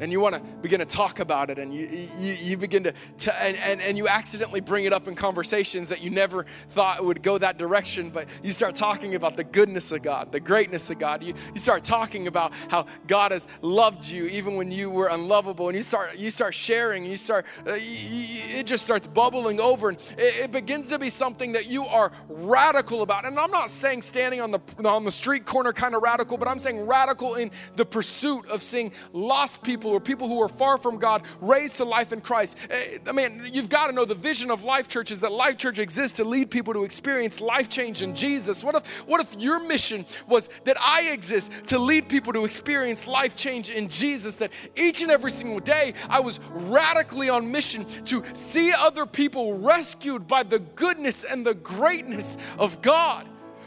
and 0.00 0.12
you 0.12 0.20
want 0.20 0.34
to 0.34 0.40
begin 0.60 0.80
to 0.80 0.86
talk 0.86 1.20
about 1.20 1.50
it 1.50 1.58
and 1.58 1.74
you, 1.74 1.86
you, 2.18 2.32
you 2.40 2.56
begin 2.56 2.84
to, 2.84 2.92
to 3.18 3.42
and, 3.42 3.56
and, 3.58 3.80
and 3.80 3.98
you 3.98 4.08
accidentally 4.08 4.60
bring 4.60 4.84
it 4.84 4.92
up 4.92 5.08
in 5.08 5.14
conversations 5.14 5.88
that 5.88 6.02
you 6.02 6.10
never 6.10 6.44
thought 6.70 7.04
would 7.04 7.22
go 7.22 7.38
that 7.38 7.58
direction 7.58 8.10
but 8.10 8.26
you 8.42 8.52
start 8.52 8.74
talking 8.74 9.14
about 9.14 9.36
the 9.36 9.44
goodness 9.44 9.92
of 9.92 10.02
god 10.02 10.30
the 10.32 10.40
greatness 10.40 10.90
of 10.90 10.98
god. 10.98 11.22
You, 11.22 11.34
you 11.52 11.60
start 11.60 11.84
talking 11.84 12.26
about 12.26 12.52
how 12.68 12.86
god 13.06 13.32
has 13.32 13.48
loved 13.62 14.08
you 14.08 14.26
even 14.26 14.56
when 14.56 14.70
you 14.70 14.90
were 14.90 15.08
unlovable 15.08 15.68
and 15.68 15.76
you 15.76 15.82
start 15.82 16.16
you 16.16 16.30
start 16.30 16.54
sharing 16.54 17.04
you 17.04 17.16
start 17.16 17.46
uh, 17.66 17.72
it 17.76 18.66
just 18.66 18.84
starts 18.84 19.06
bubbling 19.06 19.60
over 19.60 19.90
and 19.90 19.98
it, 20.18 20.44
it 20.44 20.52
begins 20.52 20.88
to 20.88 20.98
be 20.98 21.10
something 21.10 21.52
that 21.52 21.68
you 21.68 21.84
are 21.84 22.12
radical 22.28 23.02
about. 23.02 23.24
And 23.24 23.38
i'm 23.38 23.50
not 23.50 23.70
saying 23.70 24.02
standing 24.02 24.40
on 24.40 24.50
the 24.50 24.60
on 24.84 25.04
the 25.04 25.12
street 25.12 25.44
corner 25.44 25.72
kind 25.72 25.94
of 25.94 26.02
radical 26.02 26.36
but 26.36 26.48
i'm 26.48 26.58
saying 26.58 26.86
radical 26.86 27.34
in 27.34 27.50
the 27.76 27.84
pursuit 27.84 28.46
of 28.48 28.62
seeing 28.62 28.92
lost 29.12 29.62
people 29.62 29.87
people 29.88 29.96
or 29.96 30.00
people 30.00 30.28
who 30.28 30.42
are 30.42 30.48
far 30.48 30.78
from 30.78 30.98
God 30.98 31.22
raised 31.40 31.76
to 31.76 31.84
life 31.84 32.12
in 32.12 32.20
Christ. 32.20 32.56
Eh, 32.70 32.98
I 33.06 33.12
mean, 33.12 33.48
you've 33.52 33.68
got 33.68 33.86
to 33.86 33.92
know 33.92 34.04
the 34.04 34.14
vision 34.14 34.50
of 34.50 34.64
Life 34.64 34.88
Church 34.88 35.10
is 35.10 35.20
that 35.20 35.32
Life 35.32 35.56
Church 35.56 35.78
exists 35.78 36.16
to 36.18 36.24
lead 36.24 36.50
people 36.50 36.72
to 36.74 36.84
experience 36.84 37.40
life 37.40 37.68
change 37.68 38.02
in 38.02 38.14
Jesus. 38.14 38.64
What 38.64 38.74
if, 38.74 38.86
what 39.06 39.20
if 39.20 39.40
your 39.40 39.60
mission 39.60 40.04
was 40.26 40.48
that 40.64 40.76
I 40.80 41.10
exist 41.12 41.52
to 41.68 41.78
lead 41.78 42.08
people 42.08 42.32
to 42.32 42.44
experience 42.44 43.06
life 43.06 43.36
change 43.36 43.70
in 43.70 43.88
Jesus? 43.88 44.34
That 44.36 44.52
each 44.76 45.02
and 45.02 45.10
every 45.10 45.30
single 45.30 45.60
day 45.60 45.94
I 46.08 46.20
was 46.20 46.40
radically 46.50 47.28
on 47.28 47.50
mission 47.50 47.84
to 48.04 48.24
see 48.32 48.72
other 48.72 49.06
people 49.06 49.58
rescued 49.58 50.26
by 50.26 50.42
the 50.42 50.58
goodness 50.58 51.24
and 51.24 51.46
the 51.46 51.54
greatness 51.54 52.36
of 52.58 52.82
God. 52.82 53.26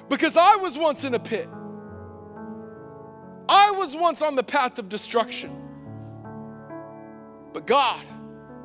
Because 0.09 0.35
I 0.35 0.57
was 0.57 0.77
once 0.77 1.05
in 1.05 1.13
a 1.13 1.19
pit. 1.19 1.47
I 3.47 3.71
was 3.71 3.95
once 3.95 4.21
on 4.21 4.35
the 4.35 4.43
path 4.43 4.77
of 4.79 4.89
destruction. 4.89 5.60
But 7.53 7.67
God, 7.67 8.05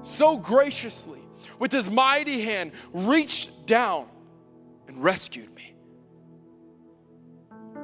so 0.02 0.36
graciously, 0.36 1.20
with 1.58 1.72
his 1.72 1.90
mighty 1.90 2.42
hand, 2.42 2.72
reached 2.92 3.66
down 3.66 4.08
and 4.86 5.02
rescued 5.02 5.54
me. 5.54 5.74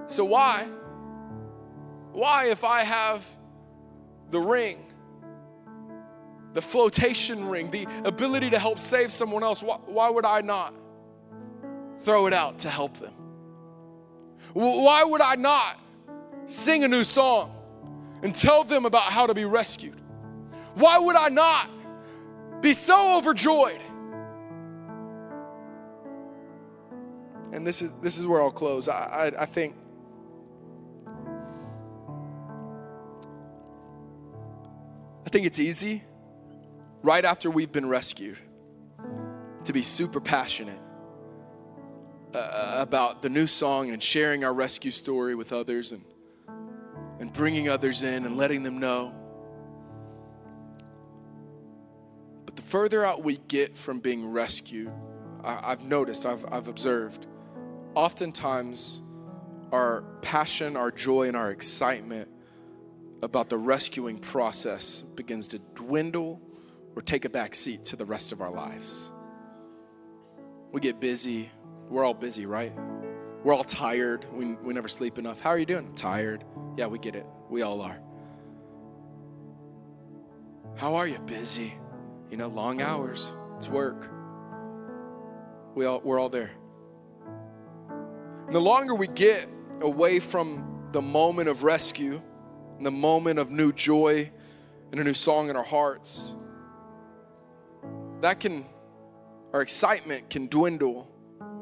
So, 0.07 0.25
why? 0.25 0.67
Why, 2.12 2.51
if 2.51 2.65
I 2.65 2.83
have 2.83 3.27
the 4.31 4.41
ring, 4.41 4.85
the 6.53 6.62
flotation 6.62 7.49
ring, 7.49 7.71
the 7.71 7.87
ability 8.05 8.51
to 8.51 8.59
help 8.59 8.79
save 8.79 9.11
someone 9.11 9.43
else, 9.43 9.62
why, 9.62 9.79
why 9.87 10.11
would 10.11 10.27
I 10.27 10.43
not 10.43 10.75
throw 11.99 12.27
it 12.27 12.33
out 12.33 12.61
to 12.61 12.71
help 12.71 12.99
them? 12.99 13.15
Why 14.53 15.03
would 15.03 15.23
I 15.23 15.37
not 15.37 15.79
sing 16.45 16.85
a 16.85 16.88
new 16.88 17.05
song 17.05 17.55
and 18.23 18.35
tell 18.35 18.65
them 18.65 18.85
about 18.85 19.05
how 19.05 19.27
to 19.27 19.35
be 19.35 19.47
rescued? 19.47 20.02
Why 20.75 20.99
would 20.99 21.17
I 21.17 21.29
not 21.29 21.69
be 22.61 22.73
so 22.73 23.19
overjoyed? 23.19 23.81
And 27.53 27.67
this 27.67 27.83
is 27.83 27.93
this 28.01 28.19
is 28.19 28.27
where 28.27 28.41
I'll 28.41 28.51
close. 28.51 28.89
I, 28.89 29.33
I, 29.37 29.43
I 29.43 29.47
think 29.47 29.77
I 35.27 35.31
think 35.31 35.47
it's 35.47 35.59
easy 35.59 36.03
right 37.03 37.25
after 37.25 37.51
we've 37.51 37.73
been 37.73 37.89
rescued 37.89 38.39
to 39.65 39.73
be 39.73 39.83
super 39.83 40.21
passionate 40.21 40.81
uh, 42.35 42.77
about 42.79 43.21
the 43.21 43.29
new 43.29 43.47
song 43.47 43.91
and 43.91 44.03
sharing 44.03 44.45
our 44.45 44.55
rescue 44.55 44.91
story 44.91 45.35
with 45.35 45.53
others 45.53 45.93
and 45.93 46.03
and 47.19 47.33
bringing 47.33 47.69
others 47.69 48.03
in 48.03 48.25
and 48.25 48.37
letting 48.37 48.63
them 48.63 48.79
know 48.79 49.15
further 52.73 53.05
out 53.05 53.23
we 53.23 53.37
get 53.49 53.77
from 53.77 54.01
being 54.01 54.33
rescued, 54.33 54.91
I, 55.45 55.69
have 55.69 55.85
noticed, 55.85 56.25
I've, 56.25 56.47
I've 56.51 56.69
observed, 56.69 57.27
oftentimes 57.95 59.03
our 59.71 60.01
passion, 60.23 60.75
our 60.75 60.91
joy, 60.91 61.29
and 61.29 61.37
our 61.37 61.51
excitement 61.51 62.31
about 63.23 63.51
the 63.51 63.59
rescuing 63.59 64.17
process 64.17 65.03
begins 65.03 65.49
to 65.49 65.59
dwindle 65.75 66.41
or 66.97 67.03
take 67.03 67.27
a 67.27 67.29
back 67.29 67.55
seat 67.55 67.85
to 67.85 67.97
the 67.97 68.07
rest 68.07 68.33
of 68.33 68.41
our 68.41 68.51
lives. 68.51 69.13
We 70.73 70.81
get 70.81 70.99
busy. 70.99 71.51
We're 71.91 72.05
all 72.05 72.15
busy, 72.15 72.47
right? 72.47 72.73
We're 73.45 73.53
all 73.55 73.65
tired. 73.65 74.25
We, 74.33 74.55
we 74.55 74.73
never 74.73 74.89
sleep 74.89 75.19
enough. 75.19 75.41
How 75.41 75.51
are 75.51 75.59
you 75.59 75.67
doing? 75.67 75.95
Tired. 75.95 76.43
Yeah, 76.79 76.87
we 76.87 76.99
get 76.99 77.17
it. 77.17 77.27
We 77.51 77.61
all 77.61 77.83
are. 77.83 78.01
How 80.79 80.95
are 80.95 81.07
you? 81.07 81.19
Busy. 81.19 81.75
You 82.33 82.38
know, 82.38 82.49
long 82.49 82.81
hours, 82.81 83.35
it's 83.59 83.68
work. 83.68 84.11
We 85.75 85.85
all, 85.85 86.01
we're 86.01 86.18
all 86.18 86.31
there. 86.31 86.51
And 88.47 88.55
the 88.55 88.59
longer 88.59 88.95
we 88.95 89.07
get 89.07 89.47
away 89.83 90.18
from 90.18 90.88
the 90.92 91.03
moment 91.03 91.51
of 91.51 91.62
rescue 91.62 92.23
and 92.79 92.87
the 92.87 92.90
moment 92.90 93.38
of 93.38 93.51
new 93.51 93.71
joy 93.71 94.33
and 94.90 94.99
a 94.99 95.05
new 95.05 95.12
song 95.12 95.51
in 95.51 95.57
our 95.57 95.62
hearts, 95.62 96.35
that 98.23 98.40
can, 98.40 98.64
our 99.53 99.61
excitement 99.61 100.31
can 100.31 100.47
dwindle 100.47 101.11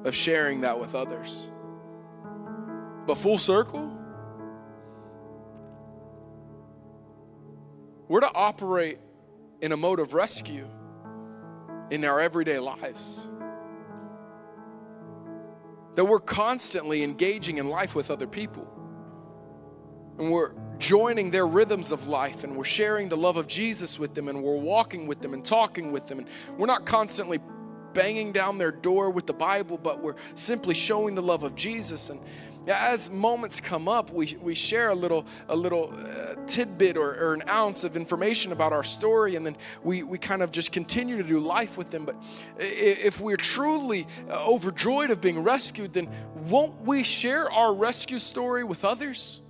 of 0.04 0.14
sharing 0.14 0.60
that 0.60 0.78
with 0.78 0.94
others. 0.94 1.50
But 3.08 3.16
full 3.16 3.38
circle, 3.38 3.92
we're 8.06 8.20
to 8.20 8.30
operate 8.32 9.00
in 9.60 9.72
a 9.72 9.76
mode 9.76 10.00
of 10.00 10.14
rescue 10.14 10.68
in 11.90 12.04
our 12.04 12.20
everyday 12.20 12.58
lives. 12.58 13.30
That 15.96 16.04
we're 16.04 16.20
constantly 16.20 17.02
engaging 17.02 17.58
in 17.58 17.68
life 17.68 17.94
with 17.94 18.10
other 18.10 18.26
people. 18.26 18.66
And 20.18 20.30
we're 20.30 20.52
joining 20.78 21.30
their 21.30 21.46
rhythms 21.46 21.92
of 21.92 22.06
life 22.06 22.42
and 22.42 22.56
we're 22.56 22.64
sharing 22.64 23.08
the 23.08 23.16
love 23.16 23.36
of 23.36 23.46
Jesus 23.46 23.98
with 23.98 24.14
them 24.14 24.28
and 24.28 24.42
we're 24.42 24.56
walking 24.56 25.06
with 25.06 25.20
them 25.20 25.34
and 25.34 25.44
talking 25.44 25.92
with 25.92 26.06
them. 26.06 26.18
And 26.20 26.28
we're 26.56 26.66
not 26.66 26.86
constantly 26.86 27.38
banging 27.92 28.32
down 28.32 28.58
their 28.58 28.70
door 28.70 29.10
with 29.10 29.26
the 29.26 29.34
Bible, 29.34 29.76
but 29.76 30.00
we're 30.00 30.14
simply 30.34 30.74
showing 30.74 31.14
the 31.14 31.22
love 31.22 31.42
of 31.42 31.54
Jesus. 31.54 32.10
And, 32.10 32.20
as 32.68 33.10
moments 33.10 33.60
come 33.60 33.88
up, 33.88 34.10
we, 34.12 34.36
we 34.40 34.54
share 34.54 34.90
a 34.90 34.94
little, 34.94 35.24
a 35.48 35.56
little 35.56 35.92
uh, 35.94 36.34
tidbit 36.46 36.96
or, 36.96 37.14
or 37.14 37.34
an 37.34 37.42
ounce 37.48 37.84
of 37.84 37.96
information 37.96 38.52
about 38.52 38.72
our 38.72 38.84
story, 38.84 39.36
and 39.36 39.44
then 39.44 39.56
we, 39.82 40.02
we 40.02 40.18
kind 40.18 40.42
of 40.42 40.52
just 40.52 40.72
continue 40.72 41.16
to 41.16 41.22
do 41.22 41.38
life 41.38 41.78
with 41.78 41.90
them. 41.90 42.04
But 42.04 42.16
if 42.58 43.20
we're 43.20 43.36
truly 43.36 44.06
uh, 44.28 44.46
overjoyed 44.46 45.10
of 45.10 45.20
being 45.20 45.42
rescued, 45.42 45.92
then 45.94 46.08
won't 46.48 46.80
we 46.82 47.02
share 47.02 47.50
our 47.50 47.72
rescue 47.72 48.18
story 48.18 48.64
with 48.64 48.84
others? 48.84 49.42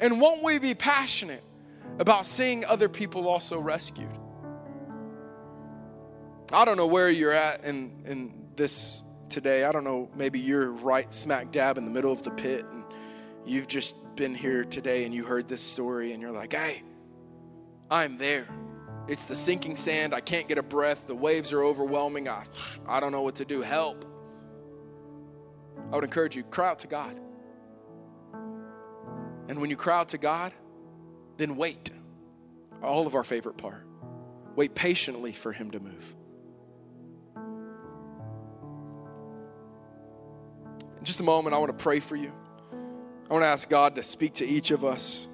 And 0.00 0.20
won't 0.20 0.42
we 0.44 0.58
be 0.58 0.74
passionate 0.74 1.42
about 1.98 2.24
seeing 2.24 2.64
other 2.64 2.88
people 2.88 3.26
also 3.26 3.58
rescued? 3.58 4.10
I 6.52 6.64
don't 6.64 6.76
know 6.76 6.86
where 6.86 7.10
you're 7.10 7.32
at 7.32 7.64
in, 7.64 7.92
in 8.06 8.32
this 8.56 9.02
today. 9.28 9.64
I 9.64 9.72
don't 9.72 9.84
know, 9.84 10.10
maybe 10.14 10.40
you're 10.40 10.70
right 10.70 11.12
smack 11.12 11.52
dab 11.52 11.78
in 11.78 11.84
the 11.84 11.90
middle 11.90 12.12
of 12.12 12.22
the 12.22 12.30
pit 12.30 12.64
and 12.70 12.84
you've 13.44 13.68
just 13.68 13.94
been 14.16 14.34
here 14.34 14.64
today 14.64 15.04
and 15.04 15.14
you 15.14 15.24
heard 15.24 15.48
this 15.48 15.62
story 15.62 16.12
and 16.12 16.20
you're 16.20 16.32
like, 16.32 16.52
hey, 16.52 16.82
I'm 17.90 18.18
there. 18.18 18.48
It's 19.06 19.24
the 19.24 19.36
sinking 19.36 19.76
sand. 19.76 20.14
I 20.14 20.20
can't 20.20 20.48
get 20.48 20.58
a 20.58 20.62
breath. 20.62 21.06
The 21.06 21.14
waves 21.14 21.52
are 21.52 21.62
overwhelming. 21.62 22.28
I, 22.28 22.44
I 22.86 23.00
don't 23.00 23.12
know 23.12 23.22
what 23.22 23.36
to 23.36 23.44
do. 23.44 23.62
Help. 23.62 24.04
I 25.90 25.94
would 25.94 26.04
encourage 26.04 26.36
you, 26.36 26.42
cry 26.42 26.68
out 26.68 26.80
to 26.80 26.86
God. 26.86 27.18
And 29.48 29.60
when 29.60 29.70
you 29.70 29.76
cry 29.76 29.98
out 29.98 30.10
to 30.10 30.18
God, 30.18 30.52
then 31.38 31.56
wait. 31.56 31.90
All 32.82 33.06
of 33.06 33.14
our 33.14 33.24
favorite 33.24 33.56
part. 33.56 33.86
Wait 34.56 34.74
patiently 34.74 35.32
for 35.32 35.52
Him 35.52 35.70
to 35.70 35.80
move. 35.80 36.14
Just 41.08 41.20
a 41.20 41.24
moment, 41.24 41.54
I 41.54 41.58
want 41.58 41.76
to 41.76 41.82
pray 41.82 42.00
for 42.00 42.16
you. 42.16 42.30
I 43.28 43.32
want 43.32 43.42
to 43.42 43.48
ask 43.48 43.68
God 43.68 43.96
to 43.96 44.02
speak 44.02 44.34
to 44.34 44.46
each 44.46 44.70
of 44.70 44.84
us. 44.84 45.26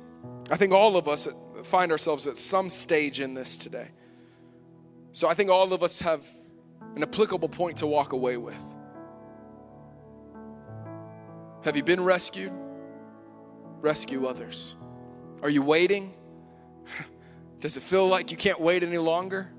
I 0.50 0.56
think 0.56 0.72
all 0.72 0.96
of 0.96 1.08
us 1.08 1.28
find 1.64 1.90
ourselves 1.90 2.26
at 2.26 2.36
some 2.36 2.70
stage 2.70 3.20
in 3.20 3.34
this 3.34 3.58
today. 3.58 3.88
So 5.12 5.28
I 5.28 5.34
think 5.34 5.50
all 5.50 5.72
of 5.72 5.82
us 5.82 5.98
have 6.00 6.24
an 6.94 7.02
applicable 7.02 7.48
point 7.48 7.78
to 7.78 7.86
walk 7.86 8.12
away 8.12 8.36
with. 8.36 8.64
Have 11.64 11.76
you 11.76 11.82
been 11.82 12.02
rescued? 12.02 12.52
Rescue 13.80 14.26
others. 14.26 14.76
Are 15.42 15.50
you 15.50 15.62
waiting? 15.62 16.14
Does 17.60 17.76
it 17.76 17.82
feel 17.82 18.06
like 18.06 18.30
you 18.30 18.36
can't 18.36 18.60
wait 18.60 18.84
any 18.84 18.98
longer? 18.98 19.50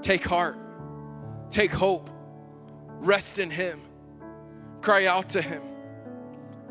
Take 0.00 0.24
heart, 0.24 0.56
take 1.50 1.70
hope, 1.70 2.08
rest 3.00 3.38
in 3.38 3.50
Him. 3.50 3.80
Cry 4.82 5.06
out 5.06 5.30
to 5.30 5.40
Him. 5.40 5.62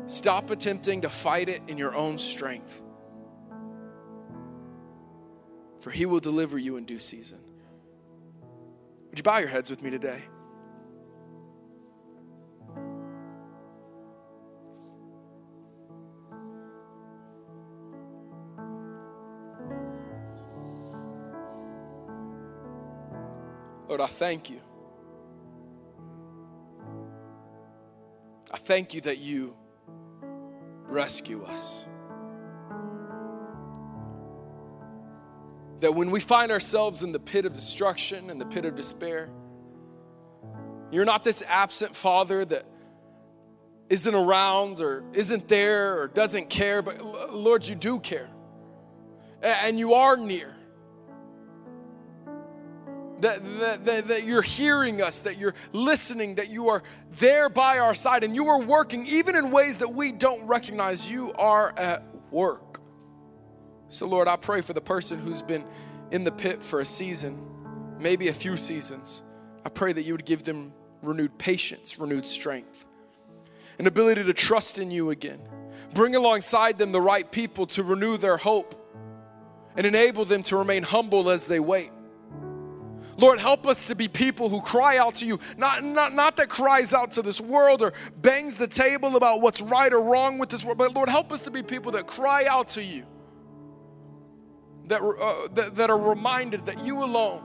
Stop 0.06 0.50
attempting 0.50 1.00
to 1.00 1.08
fight 1.08 1.48
it 1.48 1.62
in 1.66 1.78
your 1.78 1.94
own 1.94 2.18
strength. 2.18 2.82
For 5.80 5.90
He 5.90 6.04
will 6.04 6.20
deliver 6.20 6.58
you 6.58 6.76
in 6.76 6.84
due 6.84 6.98
season. 6.98 7.40
Would 9.08 9.18
you 9.18 9.22
bow 9.22 9.38
your 9.38 9.48
heads 9.48 9.70
with 9.70 9.82
me 9.82 9.90
today? 9.90 10.22
Lord, 23.88 24.00
I 24.00 24.06
thank 24.06 24.48
you 24.50 24.60
I 28.52 28.58
thank 28.58 28.94
you 28.94 29.00
that 29.02 29.18
you 29.18 29.56
rescue 30.86 31.42
us. 31.44 31.86
That 35.80 35.94
when 35.94 36.10
we 36.10 36.20
find 36.20 36.52
ourselves 36.52 37.02
in 37.02 37.12
the 37.12 37.18
pit 37.18 37.44
of 37.44 37.52
destruction 37.54 38.30
and 38.30 38.40
the 38.40 38.46
pit 38.46 38.64
of 38.64 38.74
despair, 38.74 39.30
you're 40.90 41.04
not 41.04 41.24
this 41.24 41.42
absent 41.48 41.96
father 41.96 42.44
that 42.44 42.66
isn't 43.88 44.14
around 44.14 44.80
or 44.80 45.04
isn't 45.12 45.48
there 45.48 45.98
or 45.98 46.08
doesn't 46.08 46.50
care, 46.50 46.82
but 46.82 47.32
Lord, 47.32 47.66
you 47.66 47.74
do 47.74 47.98
care. 47.98 48.28
And 49.42 49.78
you 49.78 49.94
are 49.94 50.16
near 50.16 50.54
that, 53.22 53.84
that, 53.84 54.08
that, 54.08 54.24
you're 54.24 54.42
hearing 54.42 55.00
us, 55.00 55.20
that 55.20 55.38
you're 55.38 55.54
listening, 55.72 56.34
that 56.34 56.50
you 56.50 56.68
are 56.68 56.82
there 57.12 57.48
by 57.48 57.78
our 57.78 57.94
side, 57.94 58.24
and 58.24 58.34
you 58.34 58.48
are 58.48 58.60
working 58.60 59.06
even 59.06 59.36
in 59.36 59.50
ways 59.50 59.78
that 59.78 59.92
we 59.92 60.12
don't 60.12 60.44
recognize. 60.46 61.10
You 61.10 61.32
are 61.34 61.72
at 61.76 62.02
work. 62.30 62.80
So, 63.88 64.06
Lord, 64.06 64.26
I 64.26 64.36
pray 64.36 64.60
for 64.60 64.72
the 64.72 64.80
person 64.80 65.18
who's 65.18 65.40
been 65.40 65.64
in 66.10 66.24
the 66.24 66.32
pit 66.32 66.62
for 66.62 66.80
a 66.80 66.84
season, 66.84 67.40
maybe 67.98 68.28
a 68.28 68.32
few 68.32 68.56
seasons. 68.56 69.22
I 69.64 69.68
pray 69.68 69.92
that 69.92 70.02
you 70.02 70.14
would 70.14 70.24
give 70.24 70.42
them 70.42 70.72
renewed 71.02 71.38
patience, 71.38 71.98
renewed 71.98 72.26
strength, 72.26 72.86
an 73.78 73.86
ability 73.86 74.24
to 74.24 74.34
trust 74.34 74.78
in 74.78 74.90
you 74.90 75.10
again. 75.10 75.40
Bring 75.94 76.16
alongside 76.16 76.78
them 76.78 76.90
the 76.90 77.00
right 77.00 77.30
people 77.30 77.66
to 77.68 77.82
renew 77.82 78.16
their 78.16 78.36
hope 78.36 78.74
and 79.76 79.86
enable 79.86 80.24
them 80.24 80.42
to 80.44 80.56
remain 80.56 80.82
humble 80.82 81.30
as 81.30 81.46
they 81.46 81.60
wait. 81.60 81.90
Lord, 83.18 83.38
help 83.38 83.66
us 83.66 83.88
to 83.88 83.94
be 83.94 84.08
people 84.08 84.48
who 84.48 84.60
cry 84.62 84.96
out 84.96 85.16
to 85.16 85.26
you, 85.26 85.38
not, 85.56 85.84
not, 85.84 86.14
not 86.14 86.36
that 86.36 86.48
cries 86.48 86.94
out 86.94 87.12
to 87.12 87.22
this 87.22 87.40
world 87.40 87.82
or 87.82 87.92
bangs 88.16 88.54
the 88.54 88.66
table 88.66 89.16
about 89.16 89.40
what's 89.40 89.60
right 89.60 89.92
or 89.92 90.00
wrong 90.00 90.38
with 90.38 90.48
this 90.48 90.64
world, 90.64 90.78
but 90.78 90.94
Lord, 90.94 91.08
help 91.08 91.32
us 91.32 91.44
to 91.44 91.50
be 91.50 91.62
people 91.62 91.92
that 91.92 92.06
cry 92.06 92.46
out 92.46 92.68
to 92.68 92.82
you, 92.82 93.04
that, 94.86 95.02
uh, 95.02 95.48
that, 95.54 95.74
that 95.74 95.90
are 95.90 95.98
reminded 95.98 96.66
that 96.66 96.84
you 96.84 97.02
alone 97.02 97.44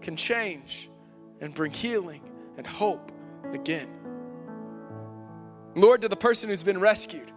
can 0.00 0.16
change 0.16 0.90
and 1.40 1.54
bring 1.54 1.72
healing 1.72 2.22
and 2.56 2.66
hope 2.66 3.12
again. 3.52 3.88
Lord, 5.74 6.02
to 6.02 6.08
the 6.08 6.16
person 6.16 6.50
who's 6.50 6.64
been 6.64 6.80
rescued, 6.80 7.30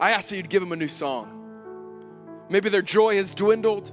I 0.00 0.10
ask 0.10 0.30
that 0.30 0.36
you'd 0.36 0.50
give 0.50 0.60
them 0.60 0.72
a 0.72 0.76
new 0.76 0.88
song. 0.88 1.30
Maybe 2.50 2.68
their 2.68 2.82
joy 2.82 3.16
has 3.16 3.32
dwindled. 3.32 3.92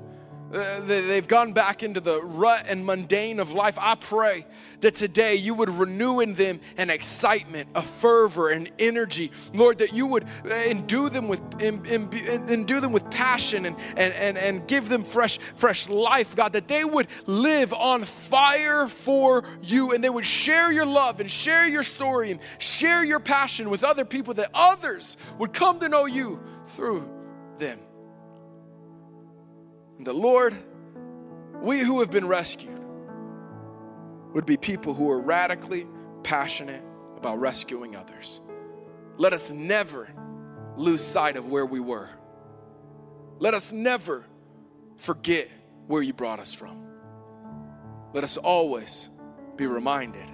Uh, 0.54 0.80
they've 0.82 1.28
gone 1.28 1.54
back 1.54 1.82
into 1.82 2.02
the 2.02 2.22
rut 2.22 2.66
and 2.68 2.86
mundane 2.86 3.40
of 3.40 3.54
life. 3.54 3.78
I 3.80 3.96
pray 3.96 4.46
that 4.82 4.96
today 4.96 5.36
you 5.36 5.54
would 5.56 5.70
renew 5.70 6.20
in 6.20 6.34
them 6.34 6.60
an 6.78 6.90
excitement, 6.90 7.70
a 7.74 7.82
fervor, 7.82 8.50
an 8.50 8.68
energy. 8.78 9.32
Lord, 9.54 9.78
that 9.78 9.94
you 9.94 10.08
would 10.08 10.26
uh, 10.46 10.54
endue 10.54 11.10
them 11.10 11.28
with, 11.28 11.42
endue 11.62 12.80
them 12.82 12.92
with 12.92 13.10
passion 13.10 13.66
and, 13.66 13.78
and, 13.96 14.14
and, 14.14 14.38
and 14.38 14.68
give 14.68 14.90
them 14.90 15.04
fresh, 15.04 15.38
fresh 15.56 15.88
life, 15.88 16.36
God, 16.36 16.54
that 16.54 16.68
they 16.68 16.84
would 16.84 17.08
live 17.28 17.74
on 17.74 18.04
fire 18.04 18.88
for 18.88 19.44
you 19.62 19.94
and 19.94 20.04
they 20.04 20.10
would 20.10 20.26
share 20.26 20.72
your 20.72 20.86
love 20.86 21.22
and 21.22 21.32
share 21.32 21.68
your 21.68 21.84
story 21.84 22.32
and 22.32 22.40
share 22.58 23.04
your 23.04 23.20
passion 23.20 23.70
with 23.70 23.84
other 23.84 24.04
people, 24.04 24.34
that 24.34 24.50
others 24.54 25.16
would 25.38 25.54
come 25.54 25.80
to 25.80 25.88
know 25.88 26.06
you 26.06 26.42
through 26.66 27.10
them. 27.58 27.80
The 30.04 30.14
Lord, 30.14 30.56
we 31.62 31.80
who 31.80 32.00
have 32.00 32.10
been 32.10 32.28
rescued 32.28 32.80
would 34.34 34.46
be 34.46 34.58
people 34.58 34.94
who 34.94 35.12
are 35.12 35.20
radically 35.20 35.88
passionate 36.24 36.84
about 37.18 37.40
rescuing 37.40 37.96
others. 37.96 38.42
Let 39.18 39.34
us 39.34 39.52
never 39.52 40.10
lose 40.76 41.04
sight 41.04 41.38
of 41.38 41.50
where 41.50 41.66
we 41.66 41.80
were. 41.80 42.10
Let 43.40 43.54
us 43.54 43.72
never 43.72 44.26
forget 44.98 45.50
where 45.88 46.02
you 46.02 46.14
brought 46.14 46.40
us 46.40 46.54
from. 46.54 46.84
Let 48.14 48.24
us 48.24 48.38
always 48.38 49.10
be 49.56 49.68
reminded 49.68 50.30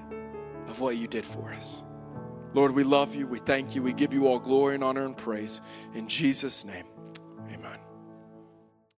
of 0.68 0.80
what 0.80 0.98
you 0.98 1.08
did 1.08 1.26
for 1.26 1.52
us. 1.54 1.84
Lord, 2.54 2.72
we 2.72 2.84
love 2.84 3.16
you. 3.16 3.28
We 3.28 3.40
thank 3.40 3.76
you. 3.76 3.84
We 3.84 3.94
give 3.94 4.14
you 4.14 4.28
all 4.28 4.40
glory 4.40 4.76
and 4.76 4.84
honor 4.84 5.06
and 5.06 5.16
praise. 5.16 5.62
In 5.94 6.08
Jesus' 6.08 6.66
name. 6.66 6.86